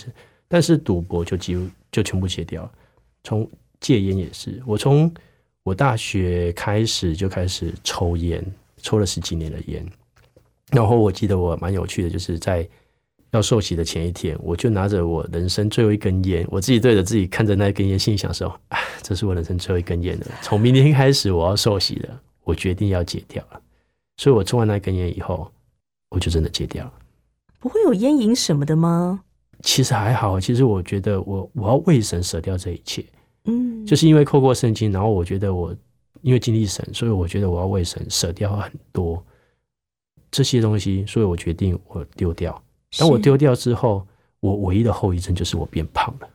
[0.48, 2.70] 但是赌博就几乎就全部戒掉了。
[3.24, 3.48] 从
[3.80, 5.10] 戒烟也是，我从
[5.66, 8.40] 我大学开始就开始抽烟，
[8.82, 9.84] 抽了十几年的烟。
[10.70, 12.64] 然后我记得我蛮有趣的，就是在
[13.32, 20.26] 要受洗的前一天，我就拿着我人生最后一根烟，我自己对着自己看着那一根烟，心里想说：“啊，这是我人生最后一根烟了。
[20.40, 23.60] 从明天开始我要受洗了，我决定要戒掉了。”
[24.18, 25.50] 所以，我抽完那根烟以后，
[26.10, 26.92] 我就真的戒掉了。
[27.58, 29.24] 不会有烟瘾什么的吗？
[29.64, 33.04] 其实还好，其实我觉得我我要为神舍掉这一切，
[33.46, 35.74] 嗯，就是因为扣过圣经，然后我觉得我
[36.22, 39.22] 因为经历神，所以我觉得我要为神舍掉很多
[40.30, 42.62] 这些东西，所以我决定我丢掉。
[42.98, 44.06] 当我，丢掉之后，
[44.40, 46.28] 我唯一的后遗症就是我变胖了，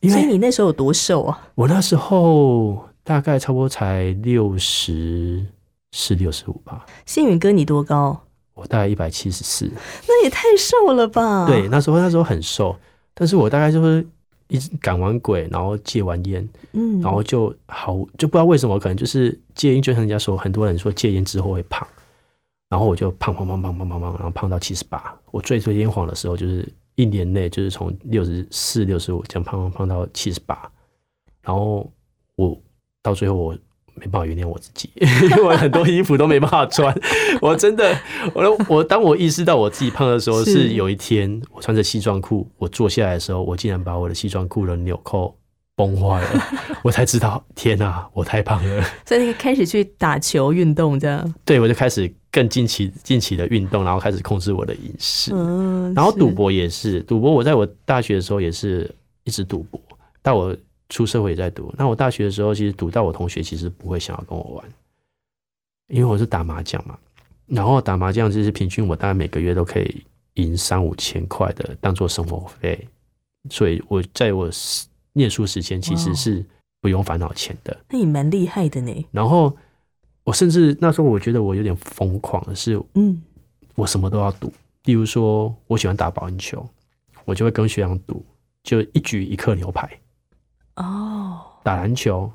[0.00, 1.48] 因所以为你那时候有多瘦啊？
[1.54, 5.44] 我那时候大概差不多才六十
[5.92, 8.22] 四、六十五吧，幸运哥你多高？
[8.54, 9.70] 我大概一百七十四。
[10.08, 11.46] 那也太瘦了吧？
[11.46, 12.74] 对，，那时候那时候很瘦，
[13.14, 14.06] 但是我大概就是
[14.48, 21.86] 一直赶完鬼，然后戒完烟，嗯，然后就好就不知道为什么，可能就是戒烟，就像人家说，很多人说戒烟之后会胖，
[22.68, 25.14] 然后我就胖胖胖胖胖胖胖，然后胖到七十八。
[25.30, 30.70] 我最最癫狂的时候，就是一年内就是从六十四、六十五这样胖胖胖到七十八，
[31.42, 31.90] 然后
[32.36, 32.56] 我
[33.02, 33.58] 到最后我
[33.96, 36.94] 没办法原谅我自己， 因为我很多衣服都没办法穿。
[37.42, 37.98] 我真的，
[38.34, 45.36] 我都我当我意识到我自己胖的时候，是是有一天我穿着西装裤，我坐下来的时候，我竟然把我的西装裤的纽扣
[45.74, 46.42] 崩坏了，
[46.82, 48.84] 我才知道，天哪、我太胖了。
[49.04, 55.32] 所以那个开始去打球运动这样，对，我就开始更近期近期的运动，然后开始控制我的饮食。
[55.34, 58.90] 嗯，然后赌，博也是，赌博我在我大学的时候也是
[59.24, 59.80] 一直赌博，
[60.22, 60.54] 但我
[60.88, 61.74] 出社会也在赌。
[61.76, 64.64] 那我大学的时候，其实赌到我同学其实不会想要跟我玩，
[65.88, 66.98] 因为我是打麻将嘛。
[67.46, 70.02] 然后打麻将就是平均我大概每个月都可以
[70.34, 72.88] 赢三五千块的当做生活费，
[73.50, 74.50] 所以我在我
[75.12, 76.44] 念书时间其实是
[76.80, 77.76] 不用烦恼钱的。
[77.88, 79.06] 那你蛮厉害的呢。
[79.12, 79.56] 然后
[80.24, 83.22] 我甚至那时候我觉得我有点疯狂的是，嗯，
[83.76, 84.52] 我什么都要赌。
[84.84, 86.68] 例如说，我喜欢打保龄球，
[87.24, 88.24] 我就会跟学长赌，
[88.62, 89.88] 就一局一克牛排。
[90.76, 92.30] 哦，打篮球，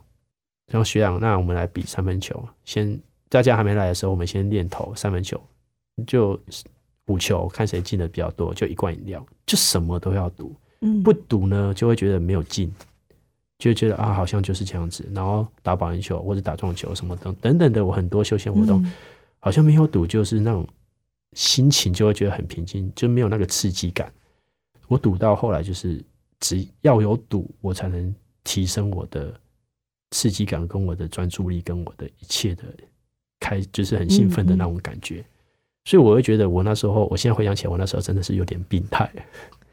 [0.67, 2.43] 然后学长，那我们来比三分球。
[2.65, 5.41] 先大家还没来的时候，我们先练投三分球，
[6.05, 6.39] 就
[7.07, 10.55] 五球，看谁进的比较多，就一罐饮料，就什么都要赌。
[10.81, 12.73] 嗯，不赌呢，就会觉得没有劲，
[13.59, 15.07] 就觉得啊，好像就是这样子。
[15.13, 18.91] 然后打保龄球或者打撞球什么等等等的，我很多休闲活动，嗯
[19.43, 20.67] 好像没有赌，就是那种
[21.33, 24.11] 心情就会觉得很平静，就没有那个刺激感。
[24.87, 26.03] 我赌到后来就是
[26.39, 28.13] 只要有赌，我才能
[28.43, 29.33] 提升我的
[30.11, 32.63] 刺激感跟我的专注力跟我的一切的
[33.39, 35.23] 开，就是很兴奋的那种感觉。
[35.85, 39.11] 所以我会觉得我那时候，我现在回想起来，我那时候真的是有点病态。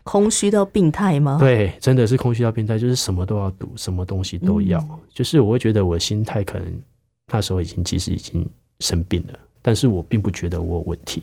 [0.04, 4.78] 空虚到病态吗？， 对，真的是空虚到病态，就是什么都要赌，什么东西都要。
[4.80, 6.82] 嗯就是我会觉得我心态可能
[7.26, 8.48] 那时候已经其实已经
[8.80, 11.22] 生病了，但是我并不觉得我有问题，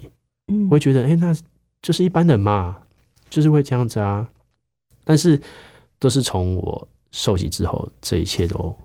[0.50, 1.36] 嗯我会觉得哎、诶那
[1.82, 2.78] 就是一般人嘛，
[3.28, 4.30] 就是会这样子啊。
[5.04, 5.42] 但是
[5.98, 8.78] 都是从我受洗之后，这一切都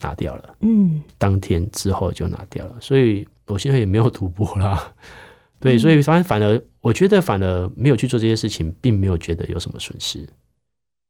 [0.00, 4.94] 拿掉了，嗯，当天之后就拿掉了，所以我现在也没有赌博啦。
[5.60, 10.26] 对，嗯所以反正反而我觉得反而没有去做这些事情，并没有觉得有什么损失，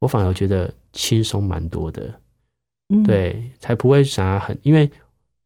[0.01, 2.12] 我反而觉得轻松蛮多的。
[2.89, 4.91] 嗯，对，才不会想要很，因为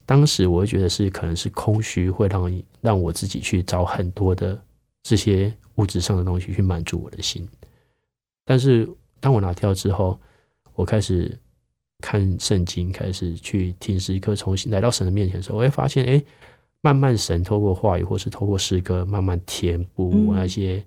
[0.07, 4.59] 当时我会觉得是可能是空虚，会让你让我自己去找很多的
[5.03, 7.47] 这些物质上的东西去满足我的心。
[8.45, 8.89] 但是
[9.21, 10.19] 当我拿掉之后，
[10.75, 11.39] 我开始
[12.01, 16.23] 看圣经，开始去听诗歌，重新来到神的面前的时候，我会发现，哎，
[16.81, 20.83] 慢慢神透过话语或是透过诗歌，慢慢填补我那些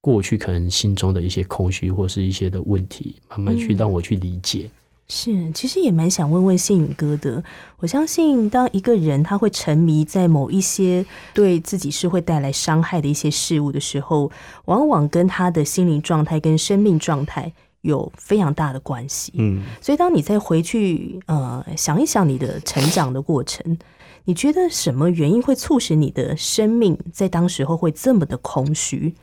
[0.00, 4.70] 过去可能心中的一些空虚或是一些的问题，慢慢去嗯让我去理解。
[5.12, 7.42] 是，其实也蛮想问问信宇哥的。
[7.78, 11.04] 我相信，当一个人他会沉迷在某一些
[11.34, 14.30] 对自己是会带来伤害的一些事物的时候，
[14.66, 17.52] 往往跟他的心灵状态跟生命状态
[17.82, 19.32] 有非常大的关系。
[19.36, 19.62] 嗯。
[19.80, 23.78] 所以，当你再回去呃想一想你的成长的过程，
[24.24, 29.14] 你觉得什么原因会促使你的生命在当时候会这么的空虚？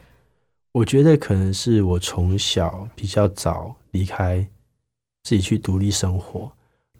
[0.73, 4.47] 我觉得可能是我从小比较早离开
[5.23, 6.51] 自己去独立生活。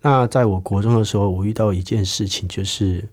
[0.01, 3.07] 那在我国中的时候，我遇到一件事情，就是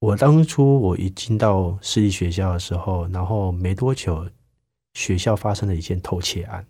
[0.00, 4.26] 我当初我一进到私立学校的时候，然后没多久，
[4.94, 6.66] 学校发生了一件偷窃案，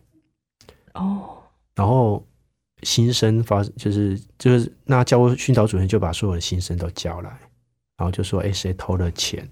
[0.95, 1.39] 哦，
[1.75, 2.25] 然后
[2.83, 7.31] 新生发就是就是那教务训导主任就把所有的新生都叫来，
[7.97, 9.49] 然后就说：“哎，谁偷了钱？”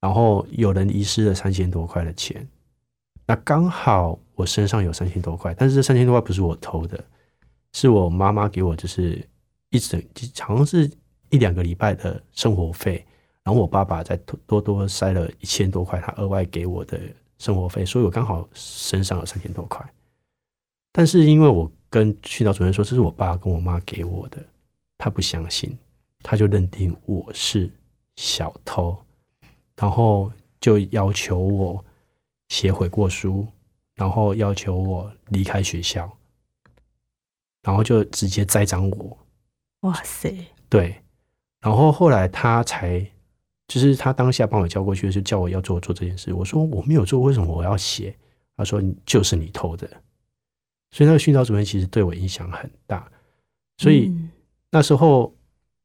[0.00, 2.46] 然后有人遗失了三千多块的钱，
[3.26, 7.02] 那刚好我身上有三千多块，但是这三千多块不是我偷的，
[7.72, 9.26] 是我妈妈给我，就是
[9.70, 10.90] 一整就好像是
[11.30, 13.02] 一两个礼拜的生活费，
[13.42, 14.14] 然后我爸爸再
[14.46, 17.00] 多多塞了一千多块，他额外给我的
[17.38, 19.82] 生活费，所以我刚好身上有三千多块。
[20.96, 24.38] 但是因为我跟训导主任说这是我爸跟我妈给我的，
[24.96, 25.76] 他不相信，
[26.22, 27.68] 他就认定我是
[28.14, 28.96] 小偷，
[29.74, 30.30] 然后
[30.60, 31.84] 就要求我
[32.48, 33.44] 写悔过书，
[33.96, 36.08] 然后要求我离开学校。
[37.62, 39.18] 然后就直接栽赃我。
[39.80, 40.94] 哇塞，对，
[41.60, 43.00] 然后后来他才，
[43.66, 46.32] 就是他当下帮我叫过去，就叫我要做做这件事。
[46.34, 48.14] 我说我没有做，为什么我要写？
[48.54, 49.90] 他说就是你偷的。
[50.94, 53.10] 所以那个训导主任其实对我影响很大。
[53.78, 54.30] 所以嗯
[54.70, 55.34] 那时候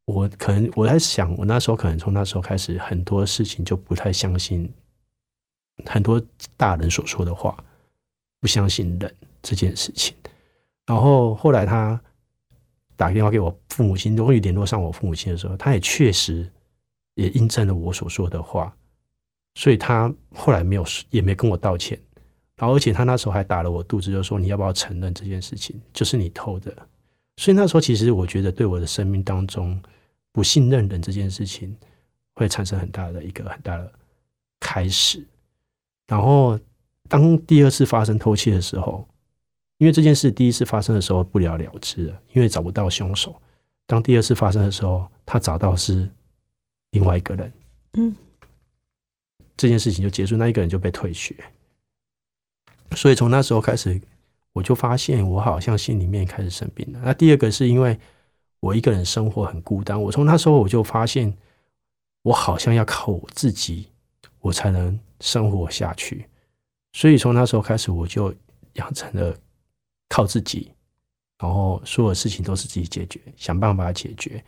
[0.05, 4.71] 我可能我在想，我那时候可能从那时候开始，很多事情就不太相信
[5.85, 6.21] 很多
[6.55, 7.57] 大人所说的话，
[8.39, 10.15] 不相信人这件事情。
[10.85, 11.99] 然后后来他
[12.95, 16.47] 打电话给我父母亲，终于联络上我父母亲的时候，他也确实
[17.15, 18.75] 也印证了我所说的话，
[19.55, 21.99] 所以他后来没有也没跟我道歉，
[22.59, 26.75] 然后而且他那时候还打了我肚子，就说你要不要承认这件事情就是你偷的。
[27.37, 29.81] 所以那时候其实我觉得对我的生命当中
[30.33, 31.73] 不信任人这件事情
[32.35, 33.89] 会产生很大的一个很大的
[34.59, 35.25] 开始。
[36.05, 36.59] 然后
[37.07, 39.07] 当第二次发生偷窃的时候，
[39.77, 43.41] 因为这件事第一次发生的时候不了了之了，因为找不到凶手。
[43.87, 46.09] 当第二次发生的时候，他找到是
[46.91, 47.53] 另外一个人，
[47.93, 48.13] 嗯，
[49.55, 51.33] 这件事情就结束，那一个人就被退学。
[52.95, 53.99] 所以从那时候开始，
[54.53, 56.99] 我就发现我好像心里面开始生病了。
[57.03, 57.97] 那第二个是因为
[58.59, 61.33] 我一个人生活很孤单，我从那时候我就发现，
[62.23, 63.87] 我好像要靠我自己，
[64.39, 66.25] 我才能生活下去。
[66.93, 68.33] 所以从那时候开始，我就
[68.73, 69.35] 养成了
[70.09, 70.71] 靠自己，
[71.37, 74.43] 然后所有事情都是自己解决，想办法解决，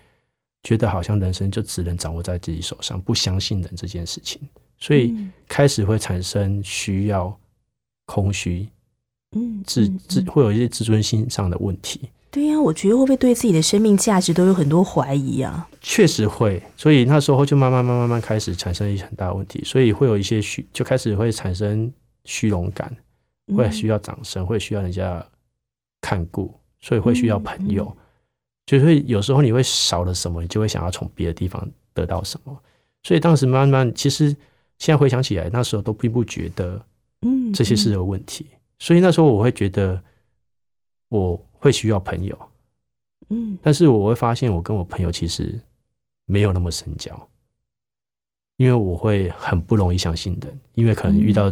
[0.63, 4.41] 觉得好像人生就只能掌握在自己手上，不相信人这件事情，
[4.77, 7.39] 所以嗯开始会产生需要、
[8.11, 8.67] 空虚、
[9.35, 12.09] 嗯自自会有一些自尊心上的问题。
[12.29, 15.67] 对呀、我觉得会不会对自己的生命价值都有很多怀疑啊？
[15.81, 21.91] 确实会，所以那时候就慢慢慢慢慢慢开始产生一些很大的问题，所以会有一些虚，就开始会产生
[22.23, 22.93] 虚荣感，
[23.55, 25.25] 会需要掌声，会需要人家
[25.99, 27.97] 看顾，所以会需要朋友，嗯
[28.65, 32.57] 就是有时候你会少了什么，你就会想要从别的地方得到什么，
[33.03, 34.29] 所以当时慢慢，其实
[34.77, 36.81] 现在回想起来，那时候都并不觉得嗯
[37.53, 38.45] 这些是有问题，
[38.79, 40.01] 所以那时候我会觉得
[41.09, 42.37] 我会需要朋友，
[43.29, 45.59] 嗯但是我会发现，我跟我朋友其实
[46.25, 47.29] 没有那么深交，
[48.57, 51.51] 因为我会很不容易相信人，因为可能遇到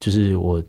[0.00, 0.62] 就是我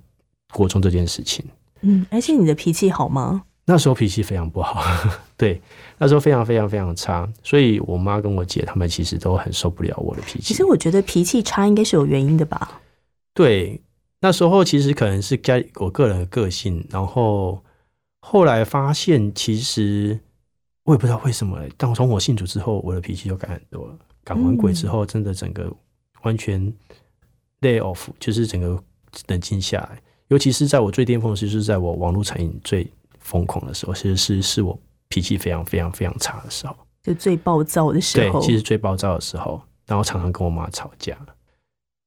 [0.51, 1.45] 国中这件事情，
[1.81, 3.43] 嗯，而且你的脾气好吗？
[3.65, 4.81] 那时候脾气非常不好，
[5.37, 5.61] 对，
[5.99, 10.45] 那时候非常非常非常差，所以我妈跟我姐他们其实都很受不了我的脾气。
[10.45, 12.81] 其实我觉得脾气差应该是有原因的吧。
[13.35, 13.79] 对，
[14.21, 17.63] 那时候其实可能是该我个人的个性，然后
[18.19, 20.19] 后来发现，其实
[20.83, 23.97] 我也不知道为什么、欸，当从我信主之后，我的脾气就改很多了。
[24.23, 25.71] 赶完鬼之后，真的整个
[26.23, 26.61] 完全
[27.61, 28.81] lay off，就是整个
[29.27, 30.01] 冷静下来。
[30.27, 32.87] 尤其是在我最巅峰的时候，就是在我网络产瘾最
[33.19, 36.75] 疯狂的时候，其实是是我脾气非常非常非常差的时候。
[37.01, 41.17] 就最暴躁的时候对，候，其实最暴躁的时候，然后常常跟我妈吵架，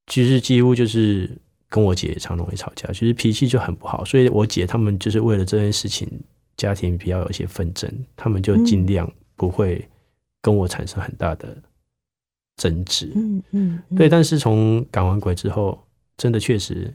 [0.06, 1.36] 其实几乎就是
[1.72, 6.06] 跟我姐也常容易吵架，其实脾气就很不好，所以我姐他们就是为了这件事情，
[6.54, 9.88] 家庭比较有一些纷争，他们就尽量不会
[10.42, 11.56] 跟我产生很大的
[12.58, 13.10] 争执。
[13.14, 15.82] 嗯嗯，嗯对，，但是从赶完鬼之后，
[16.18, 16.92] 真的确实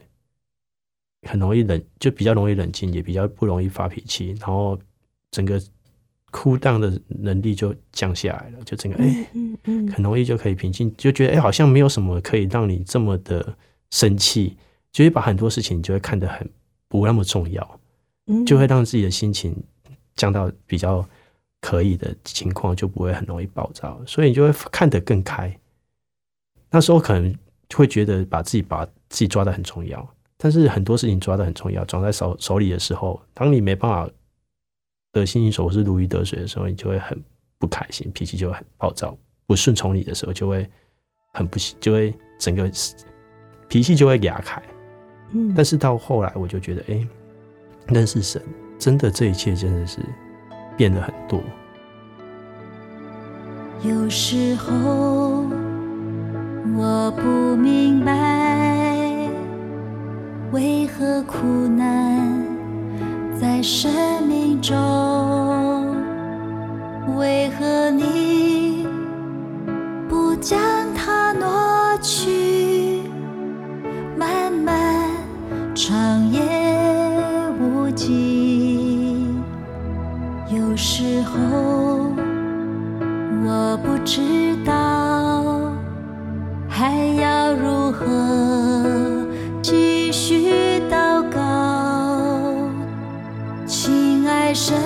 [1.22, 4.78] 很容易冷，就比较容易冷静，也比较不容易发脾气，然后
[5.32, 5.60] 整个
[6.30, 13.56] 哭荡的能力就降下来了，就整个哎、嗯嗯嗯，很容易就可以平静，就觉得哎、好像没有什么可以让你这么的
[13.90, 14.56] 生气，
[14.92, 16.48] 就会把很多事情你就会看得很
[16.88, 17.80] 不那么重要，
[18.26, 19.54] 嗯就会让自己的心情
[20.16, 21.06] 降到比较
[21.60, 25.54] 可以的情况，就不会很容易暴躁，所以你就会看得更开。
[26.70, 27.34] 那时候可能
[27.74, 34.10] 会觉得把自己把自己抓得很重要，但是很多事情抓得很重要，抓在手手里的时候，当你没办法
[35.12, 37.22] 得心应手或是如鱼得水的时候，你就会很
[37.58, 39.16] 不开心，脾气就会很暴躁，
[39.46, 40.68] 不顺从你的时候就会
[41.32, 42.70] 很不喜，就会整个
[43.68, 44.62] 脾气就会压开。
[45.32, 47.06] 嗯，但是到后来，我就觉得，哎、
[47.88, 48.42] 认识神，
[48.78, 49.98] 真的这一切真的是
[50.76, 51.40] 变了很多。
[53.82, 55.44] 有时候
[56.76, 59.28] 我不明白，
[60.50, 62.44] 为何苦难
[63.40, 65.94] 在生命中？
[67.16, 68.86] 为何你
[70.08, 70.58] 不将
[70.94, 73.02] 它挪去？
[74.16, 74.87] 漫漫
[75.88, 76.42] 长夜
[77.58, 79.26] 无际，
[80.50, 82.12] 有时候。
[83.42, 85.72] 我不知道
[86.68, 89.26] 还要如何
[89.62, 91.40] 继续祷告，
[93.66, 94.76] 亲爱神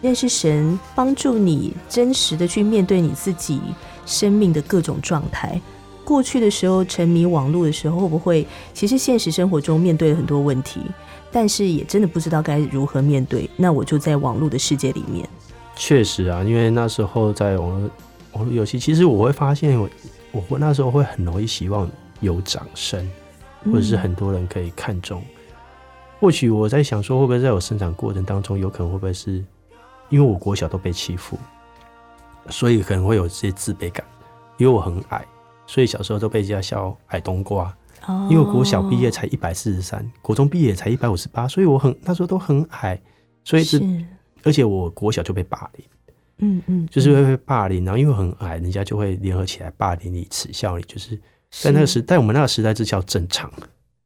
[0.00, 3.60] 认识神，帮助你真实的去面对你自己
[4.06, 5.60] 生命的各种状态。
[6.04, 10.80] 过去的时候沉迷网络的时候，会不会其实现实生活中面对了很多问题，
[11.30, 13.48] 但是也真的不知道该如何面对？
[13.56, 15.28] 那我就在网络的世界里面，
[15.76, 17.90] 确实啊，因为那时候在网络
[18.32, 19.88] 网络游戏，其实我会发现我，
[20.32, 21.88] 我会那时候会很容易希望
[22.20, 23.08] 有掌声，
[23.66, 25.22] 或者是很多人可以看中。
[26.18, 29.44] 或许我在想说，会不会在我生长过程当中，有可能会不会是
[30.10, 31.38] 因为我国小都被欺负，
[32.50, 34.04] 所以可能会有这些自卑感，
[34.58, 35.24] 因为我很矮，
[35.66, 37.64] 所以小时候都被人家笑矮冬瓜。
[38.06, 43.00] 哦因为我国小毕业才一百四十三，国中毕业才一百五十八，所以我很那时候都很矮，
[43.44, 44.04] 所以是是，
[44.42, 45.86] 而且我国小就被霸凌。
[46.42, 51.14] 嗯嗯，就是会被霸凌，然后因为很矮，人家就会联合起来霸凌你、耻笑你，就是
[51.50, 53.52] 在那个时，在我们那个时代，这叫正常，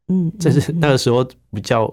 [0.09, 1.86] 嗯，这是嗯那个时候比较，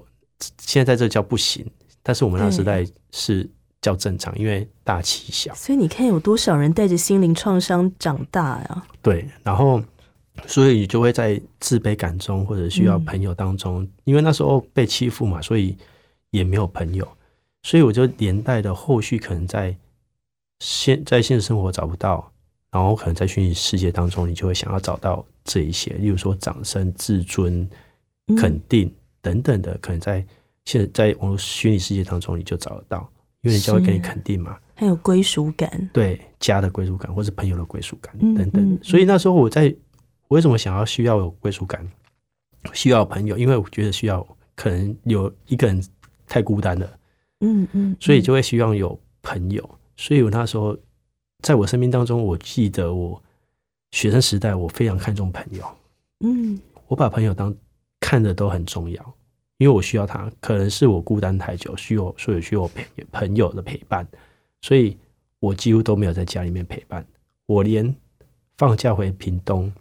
[0.57, 1.64] 现在在这叫不行，
[2.01, 3.47] 但是我们那个时代是
[3.82, 8.84] 叫正常，因为大欺小，所以你看有多少人带着心灵创伤长大呀？
[9.02, 9.82] 对，然后
[10.46, 15.76] 所以你就会在自卑感中或者需要朋友当中，因为那时候被欺负嘛，所以
[16.30, 17.08] 也没有朋友，
[17.64, 19.76] 所以我就连带的后续可能在
[20.60, 22.32] 现在现实生活找不到，
[22.70, 28.36] 然后可能在虚拟世界当中，你就会想要找到这一些，例如说掌声、自尊、嗯。
[28.38, 30.26] 肯定等等的，可能在
[30.64, 33.10] 现在网络虚拟世界当中你就找得到，
[33.42, 34.58] 因为人家会给你肯定嘛。
[34.76, 38.74] 很有归属感，对家的归属感，或是朋友的归属感嗯等等。
[38.74, 38.80] 嗯。
[38.82, 39.74] 所以那时候我在
[40.28, 41.88] 我为什么想要需要有归属感，
[42.74, 44.26] 需要朋友，因为我觉得需要
[44.56, 45.84] 可能有一个人
[46.28, 47.00] 太孤单了，
[47.42, 49.70] 嗯嗯，所以就会希望有朋友。
[49.98, 50.76] 所以我那时候
[51.44, 53.22] 在我生命当中，我记得我
[53.92, 55.64] 学生时代，我非常看重朋友，
[56.22, 56.60] 嗯。
[56.88, 57.56] 我把朋友当
[58.02, 59.14] 看的都很重要，
[59.62, 64.07] 因为我需要他，可能是我孤单太久，需要所以需要陪朋友的陪伴，
[64.59, 64.97] 所以
[65.39, 67.05] 我几乎都没有在家里面陪伴，
[67.45, 67.95] 我连
[68.57, 69.72] 放假回屏东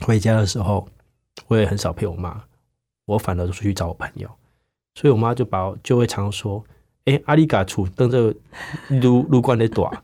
[0.00, 0.88] 回家的时候，
[1.46, 2.42] 我也很少陪我妈，
[3.04, 4.28] 我反而出去找我朋友，
[4.96, 6.64] 所以我妈就把我就会常说
[7.06, 8.34] ：“哎、阿里嘎厝等这
[8.88, 10.02] 撸撸关的短，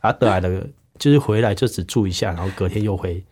[0.00, 0.66] 啊得来了，
[0.98, 3.24] 就是回来就只住一下，然后隔天又回，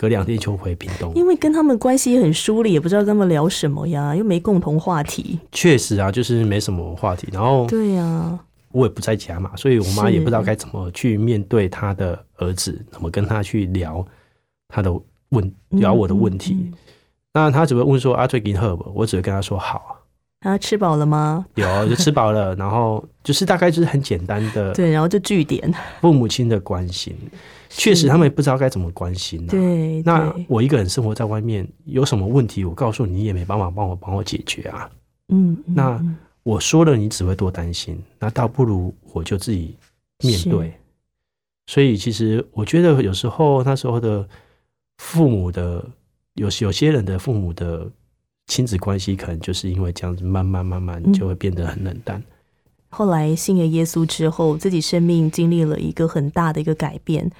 [0.00, 5.38] 隔两天就回屏东。”因为跟他们关系也很疏离，也不知道跟他们聊什么呀，又没共同话题。
[5.52, 8.38] 确实啊，就是没什么话题，然后对呀、
[8.72, 14.02] 我也不在家嘛，所以我妈也不知道该怎么去面对她的儿子，怎么跟他去聊
[14.68, 14.90] 他的
[15.28, 16.54] 问聊我的问题。
[16.54, 16.74] 嗯嗯嗯
[17.32, 18.90] 那她只会问说啊，最近好不？
[18.94, 19.98] 我只会跟他说好，
[20.40, 21.44] 啊，吃饱了吗？
[21.56, 25.72] 有就吃饱了，然后就是大概就是很简单的 对，然后就据点。
[26.00, 27.14] 父母亲的关心。
[27.72, 29.50] 确实，他们也不知道该怎么关心、啊。
[29.50, 34.90] 对，那我一个人生活在外面，有什么问题，我告诉你，也没办法帮我帮我解决啊。
[35.28, 39.76] 嗯，嗯那嗯我说了，你只会多担心，那倒不如我就自己
[40.24, 40.72] 面对。
[41.66, 44.28] 所以其实我觉得有时候那时候的
[44.98, 45.88] 父母的
[46.34, 47.88] 有有些人的父母的
[48.48, 52.20] 亲子关系，可能就是因为这样子，慢慢慢慢嗯就会变得很冷淡。
[52.90, 57.30] 后来信了耶稣之后，自己生命经历了一个很大的一个改变。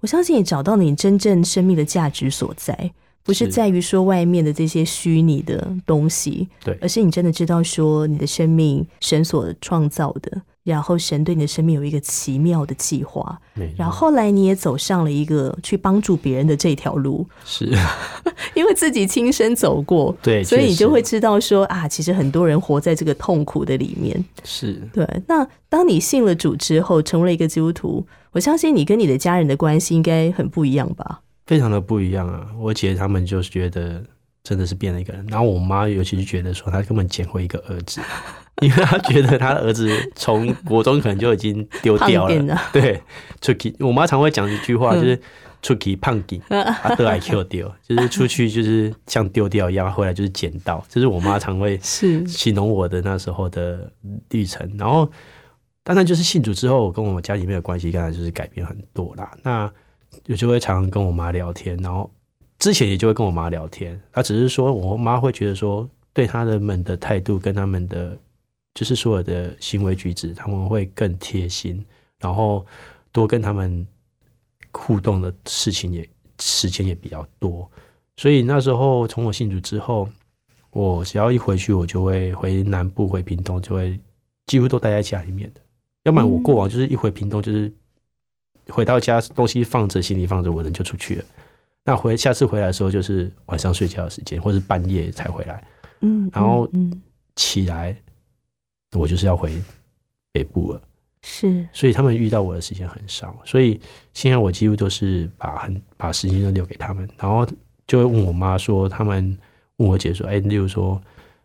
[0.00, 2.92] 我相信也找到了你真正生命的价值所在，
[3.24, 10.40] 不是是在于说外面的这些虚拟的东西，对而是你真的知道说你的生命神所创造的，
[10.72, 17.72] 然后神对你的生命有一个奇妙的计划，没然后后来你也走上了一个去帮助别人的这条路，是
[18.54, 24.22] 因为自己亲身走过，对所以你就会知道说啊，其实很多人活在这个痛苦的里面。
[24.44, 31.20] 是对，那当你信了主之后，成为了一个基督徒，我相信你跟你的家人的关系应该很不一样吧？
[31.46, 32.46] 非常的不一样啊！
[32.58, 34.04] 我姐他们就是觉得
[34.42, 38.00] 真的是变了一个人，然后我妈尤其是觉得说她根本捡回一个儿子，
[38.62, 43.02] 因为她觉得她的儿子从国中可能就已经丢掉了对，
[43.40, 43.74] 出去。
[43.80, 45.20] 我妈常会讲一句话，嗯就是
[45.60, 53.90] 出去胖给啊得来 Q 丢， 就是出去就是像丢掉一样，回来就是捡到，这是我妈常会是形容我的那时候的
[54.30, 54.70] 历程。
[54.78, 55.10] 然后，
[55.82, 59.30] 当然就是信主之后，我跟我们家里面的关系当然就是改变很多啦。
[59.42, 59.70] 那
[60.26, 62.08] 有就会常常跟我妈聊天，然后
[62.58, 64.00] 之前也就会跟我妈聊天。
[64.12, 68.18] 她只是说我妈会觉得说，对他们的态度跟他们的
[68.74, 71.84] 就是所有的行为举止，他们会更贴心，
[72.18, 72.64] 然后
[73.12, 73.86] 多跟他们
[74.72, 76.08] 互动的事情也
[76.40, 77.68] 时间也比较多。
[78.16, 80.08] 所以那时候从我信主之后，
[80.70, 83.98] 我只要一回去，我就会回南部、回屏东，就会
[84.46, 85.60] 几乎都待在家里面的。
[86.04, 87.72] 要不然我过往就是一回屏东，就是
[88.68, 91.24] 回到家东西放着，行李放着，我人就出去了。
[91.88, 95.64] 那回下次回来的时候，就是晚上睡觉的时间，或是半夜才回来。
[96.02, 96.68] 嗯，然后
[97.34, 97.96] 起来，
[98.92, 99.50] 我就是要回
[100.30, 100.82] 北部了。
[101.22, 103.80] 是所以他们遇到我的时间很少，所以
[104.12, 107.46] 现在我几乎都是把很把时间都留给他们，然后
[107.86, 109.38] 就会问我妈说，他们
[109.78, 111.00] 问我姐说，哎、例如说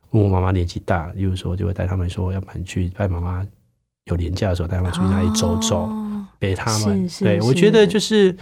[0.09, 3.47] 问我妈妈年纪大，例如说就会带他们说，要不然去带妈妈
[4.07, 7.07] 有年假的时候带他们出去哪里走走，哦陪他们。
[7.07, 8.35] 是是对我觉得就是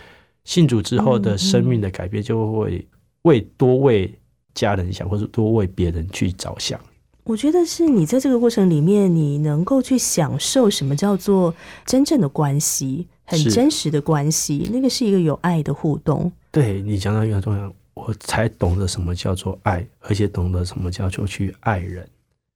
[0.43, 2.87] 信主之后嗯的生命的改变，就会
[3.23, 4.13] 为多为
[4.53, 6.79] 家人想，或者多为别人去着想。
[7.23, 11.53] 我觉得是你在这个过程里面，你能够去享受什么叫做
[11.85, 16.31] 真正的关系，很真实的关系，那个是一个有爱的互动。
[16.51, 22.09] 对你讲到一个很重要，我才懂得什么叫做爱，而且懂得什么叫做去爱人。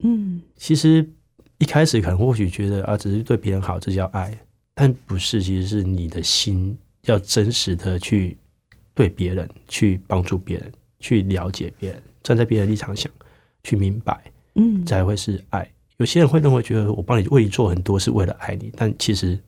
[0.04, 1.08] 嗯，其实
[1.60, 4.36] 一开始可能或许觉得啊，只是对别人好，这叫爱，
[4.74, 6.76] 但不是，其实是你的心
[7.06, 8.38] 要真实的去
[8.94, 13.12] 对别人，去帮助别人，去了解别人，站在别人立场想，
[13.64, 14.20] 去明白，
[14.56, 15.70] 嗯，才会是爱。
[15.98, 19.40] 有些人会认为觉得我帮你为你做很多是为了爱你，但其实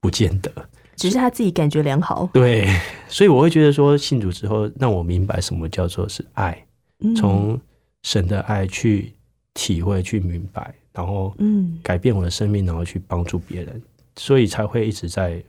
[0.00, 0.52] 不见得。
[0.96, 2.28] 只是他自己感觉良好。
[2.32, 2.68] 对，
[3.08, 6.64] 所以我会觉得说，信主之后让我明白什么叫做是爱，
[7.00, 7.60] 嗯从
[8.02, 9.12] 神的爱去
[9.54, 13.82] 体会、去明白，然后嗯改变我的生命，然后去帮助别人，
[14.16, 15.42] 所以才会一直在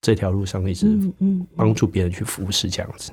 [0.00, 0.86] 这条路上一直
[1.56, 3.12] 帮助别人去服侍这样子。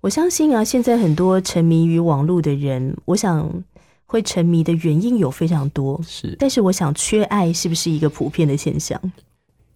[0.00, 3.62] 我相信啊，现在很多沉迷于网络的人，我想
[4.06, 9.00] 会沉迷的原因有非常多，是，但是我想缺爱是不是一个普遍的现象？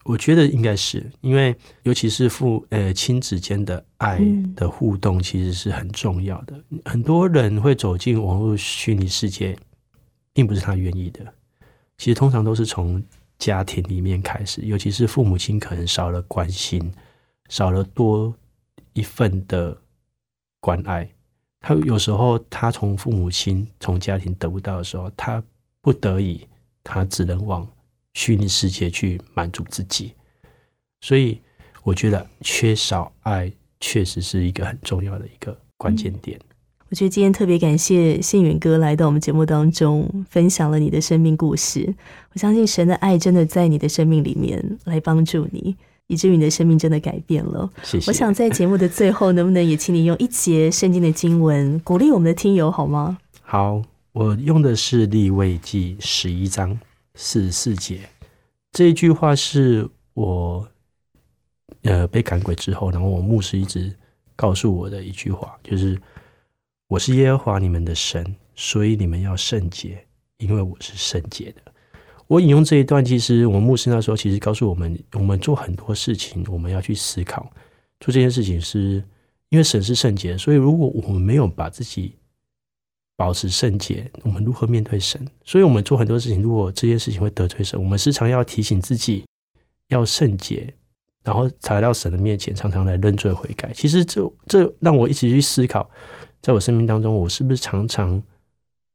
[0.04, 6.58] 我觉得应该是因为，尤其是父呃亲子间的爱嗯的互动，其实是很重要的。
[6.84, 9.56] 很多人会走进网络虚拟世界，
[10.34, 11.20] 并不是他愿意的。
[11.96, 13.02] 其实通常都是从
[13.38, 16.92] 家庭里面开始，尤其是父母亲可能少了关心，
[17.48, 18.34] 少了多
[18.92, 19.76] 一份的
[20.60, 21.08] 关爱。
[21.60, 25.42] 他有时候他从父母亲、从家庭得不到的时候，他
[25.80, 26.46] 不得已，
[26.82, 27.66] 他只能往
[28.12, 30.12] 虚拟世界去满足自己。
[31.00, 31.40] 所以
[31.82, 36.38] 我觉得缺少爱确实是一个很重要的一个关键点。
[36.94, 41.92] 我觉得今天特别感谢信远哥来到我们节目当中，分享了你的生命故事。
[42.32, 45.74] 我相信神的爱真的在你的生命里面来帮助你，
[46.06, 47.68] 以至于你的生命真的改变了。
[47.82, 48.08] 谢谢。
[48.08, 53.18] 我想在节目的最后，能不能也请你用一节圣经的经文鼓励我们的听友好吗？
[53.42, 53.82] 好，
[54.12, 56.78] 我用的是立位记十一章
[57.16, 58.08] 四十四节，
[58.70, 60.64] 这一句话是我
[61.82, 63.92] 呃被赶鬼之后，然后我牧师一直
[64.36, 66.00] 告诉我的一句话，就是
[66.88, 70.06] 我是耶和华你们的神，所以你们要圣洁，
[70.36, 71.72] 因为我是圣洁的。
[72.26, 77.50] 我引用这一段，其实我们牧师那时候其实告诉我们，我们做很多事情，我们要去思考，
[78.00, 79.02] 做这件事情是
[79.48, 82.16] 因为神是圣洁，所以如果我们没有把自己
[83.16, 85.26] 保持圣洁，我们如何面对神？
[85.42, 89.24] 所以我们做很多事情，如果这件事情会得罪神，我们时常要提醒自己
[89.88, 90.72] 要圣洁，
[91.22, 93.72] 然后才来到神的面前，常常来认罪悔改。
[93.72, 95.88] 其实这这让我一起去思考，
[96.44, 98.22] 在我生命当中，我是不是常常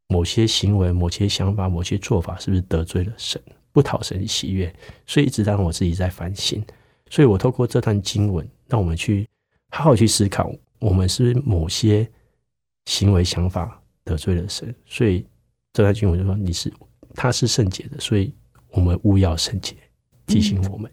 [0.08, 3.42] 某些行为、某些想法、某些做法，是不是得罪了神，
[3.72, 4.72] 不讨神喜悦？
[5.08, 6.64] 所以一直让我自己在反省。
[7.10, 9.28] 所以我透过这段经文，让我们去
[9.72, 12.08] 好好去思考，我们是不是某些
[12.86, 13.76] 行为、想法。
[14.06, 15.24] 得罪了神，所以
[15.72, 16.72] 这段经文就说你是
[17.14, 18.34] 他是圣洁的，所以
[18.72, 19.76] 我们勿要圣洁，
[20.26, 20.92] 提醒我们。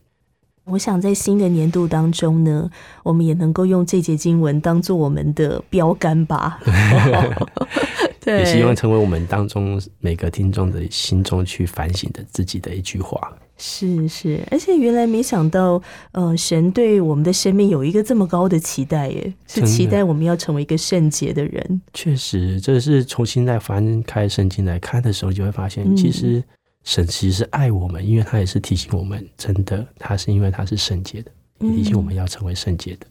[0.66, 2.68] 我想在新的年度当中呢，
[3.04, 6.58] 我们也能够用这节经文当做我们的标杆吧。
[8.20, 13.32] 对，也希望成为我们当中每个听众的心中去反省的自己的一句话。
[13.58, 21.80] 是是，而且原来没想到，呃，神对我们的生命有一个这么高的期待，耶，是期待我们要成为一个圣洁的人。
[21.94, 26.42] 确实，这是重新再翻开圣经来看的时候，就会发现，其实
[26.86, 33.06] 神其实是爱我们，因为他也是提醒我们，真的，他是因为他是圣洁的，提醒我们要成为圣洁的。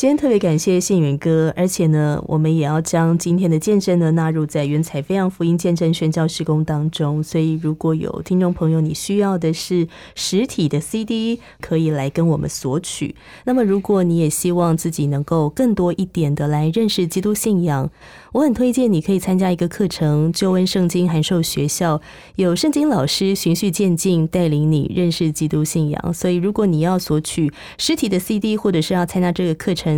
[0.00, 7.22] 今天特别感谢信远哥，而且呢，我们也要将今天的见证呢纳入在云彩飞扬福音见证宣教施工当中。
[7.22, 13.14] 所以，如果有听众朋友你需要的是实体的 CD，可以来跟我们索取。
[13.44, 17.90] 那么，如果你也希望自己能够更多一点的来认识基督信仰，
[18.32, 22.00] 我很推荐你可以参加一个课程——救恩圣经函授学校，
[22.36, 26.14] 有圣经老师循序渐进带领你认识基督信仰。
[26.14, 29.89] 所以，如果你要索取实体的 CD，或者是要参加这个课程，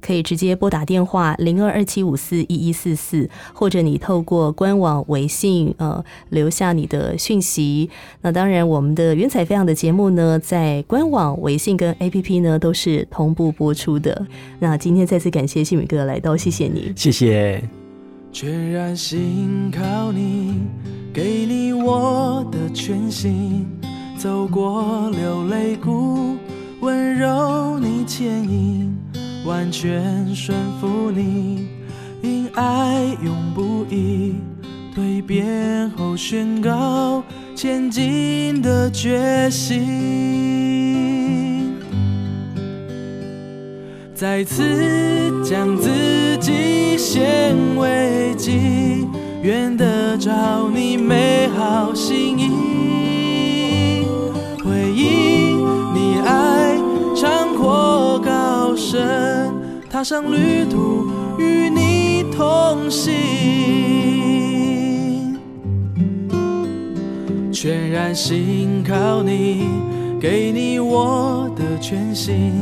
[0.00, 7.90] 可以直接拨打电话零二二七五四一一四四，或者你透过官网微信呃留下你的讯息。
[8.22, 14.26] 那当然，我们的云彩飞扬的节目呢，在官网、微信跟 APP 呢都是同步播出的。
[14.58, 17.62] 那今天再次感谢信宇哥来到，谢谢你，谢谢。
[18.32, 20.60] 全然信靠你，
[21.12, 23.66] 给你我的全心，
[24.18, 26.36] 走过流泪谷，
[26.80, 28.94] 温柔你牵引。
[29.46, 31.68] 完全顺服你，
[32.20, 34.34] 因爱永不移，
[34.92, 37.22] 蜕变后宣告
[37.54, 39.86] 前进的决心，
[44.14, 44.64] 再次
[45.44, 49.06] 将自己献为祭，
[49.42, 52.50] 愿得着你美好心意，
[54.64, 55.56] 回应
[55.94, 56.76] 你爱
[57.14, 58.05] 长阔
[58.76, 59.52] 身。
[59.88, 61.06] 踏上旅途，
[61.38, 63.14] 与你同行，
[67.50, 69.68] 全然信靠你，
[70.20, 72.52] 给你我的全心，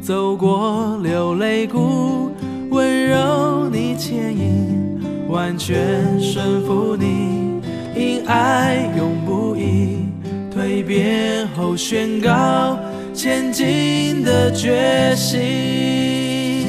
[0.00, 2.30] 走过流泪谷，
[2.70, 4.98] 温柔你牵引，
[5.28, 7.60] 完全顺服你，
[7.94, 10.06] 因爱永不移，
[10.54, 12.78] 蜕变后宣告
[13.14, 16.66] 前进的决心。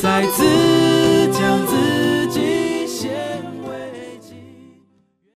[0.00, 0.81] 再次。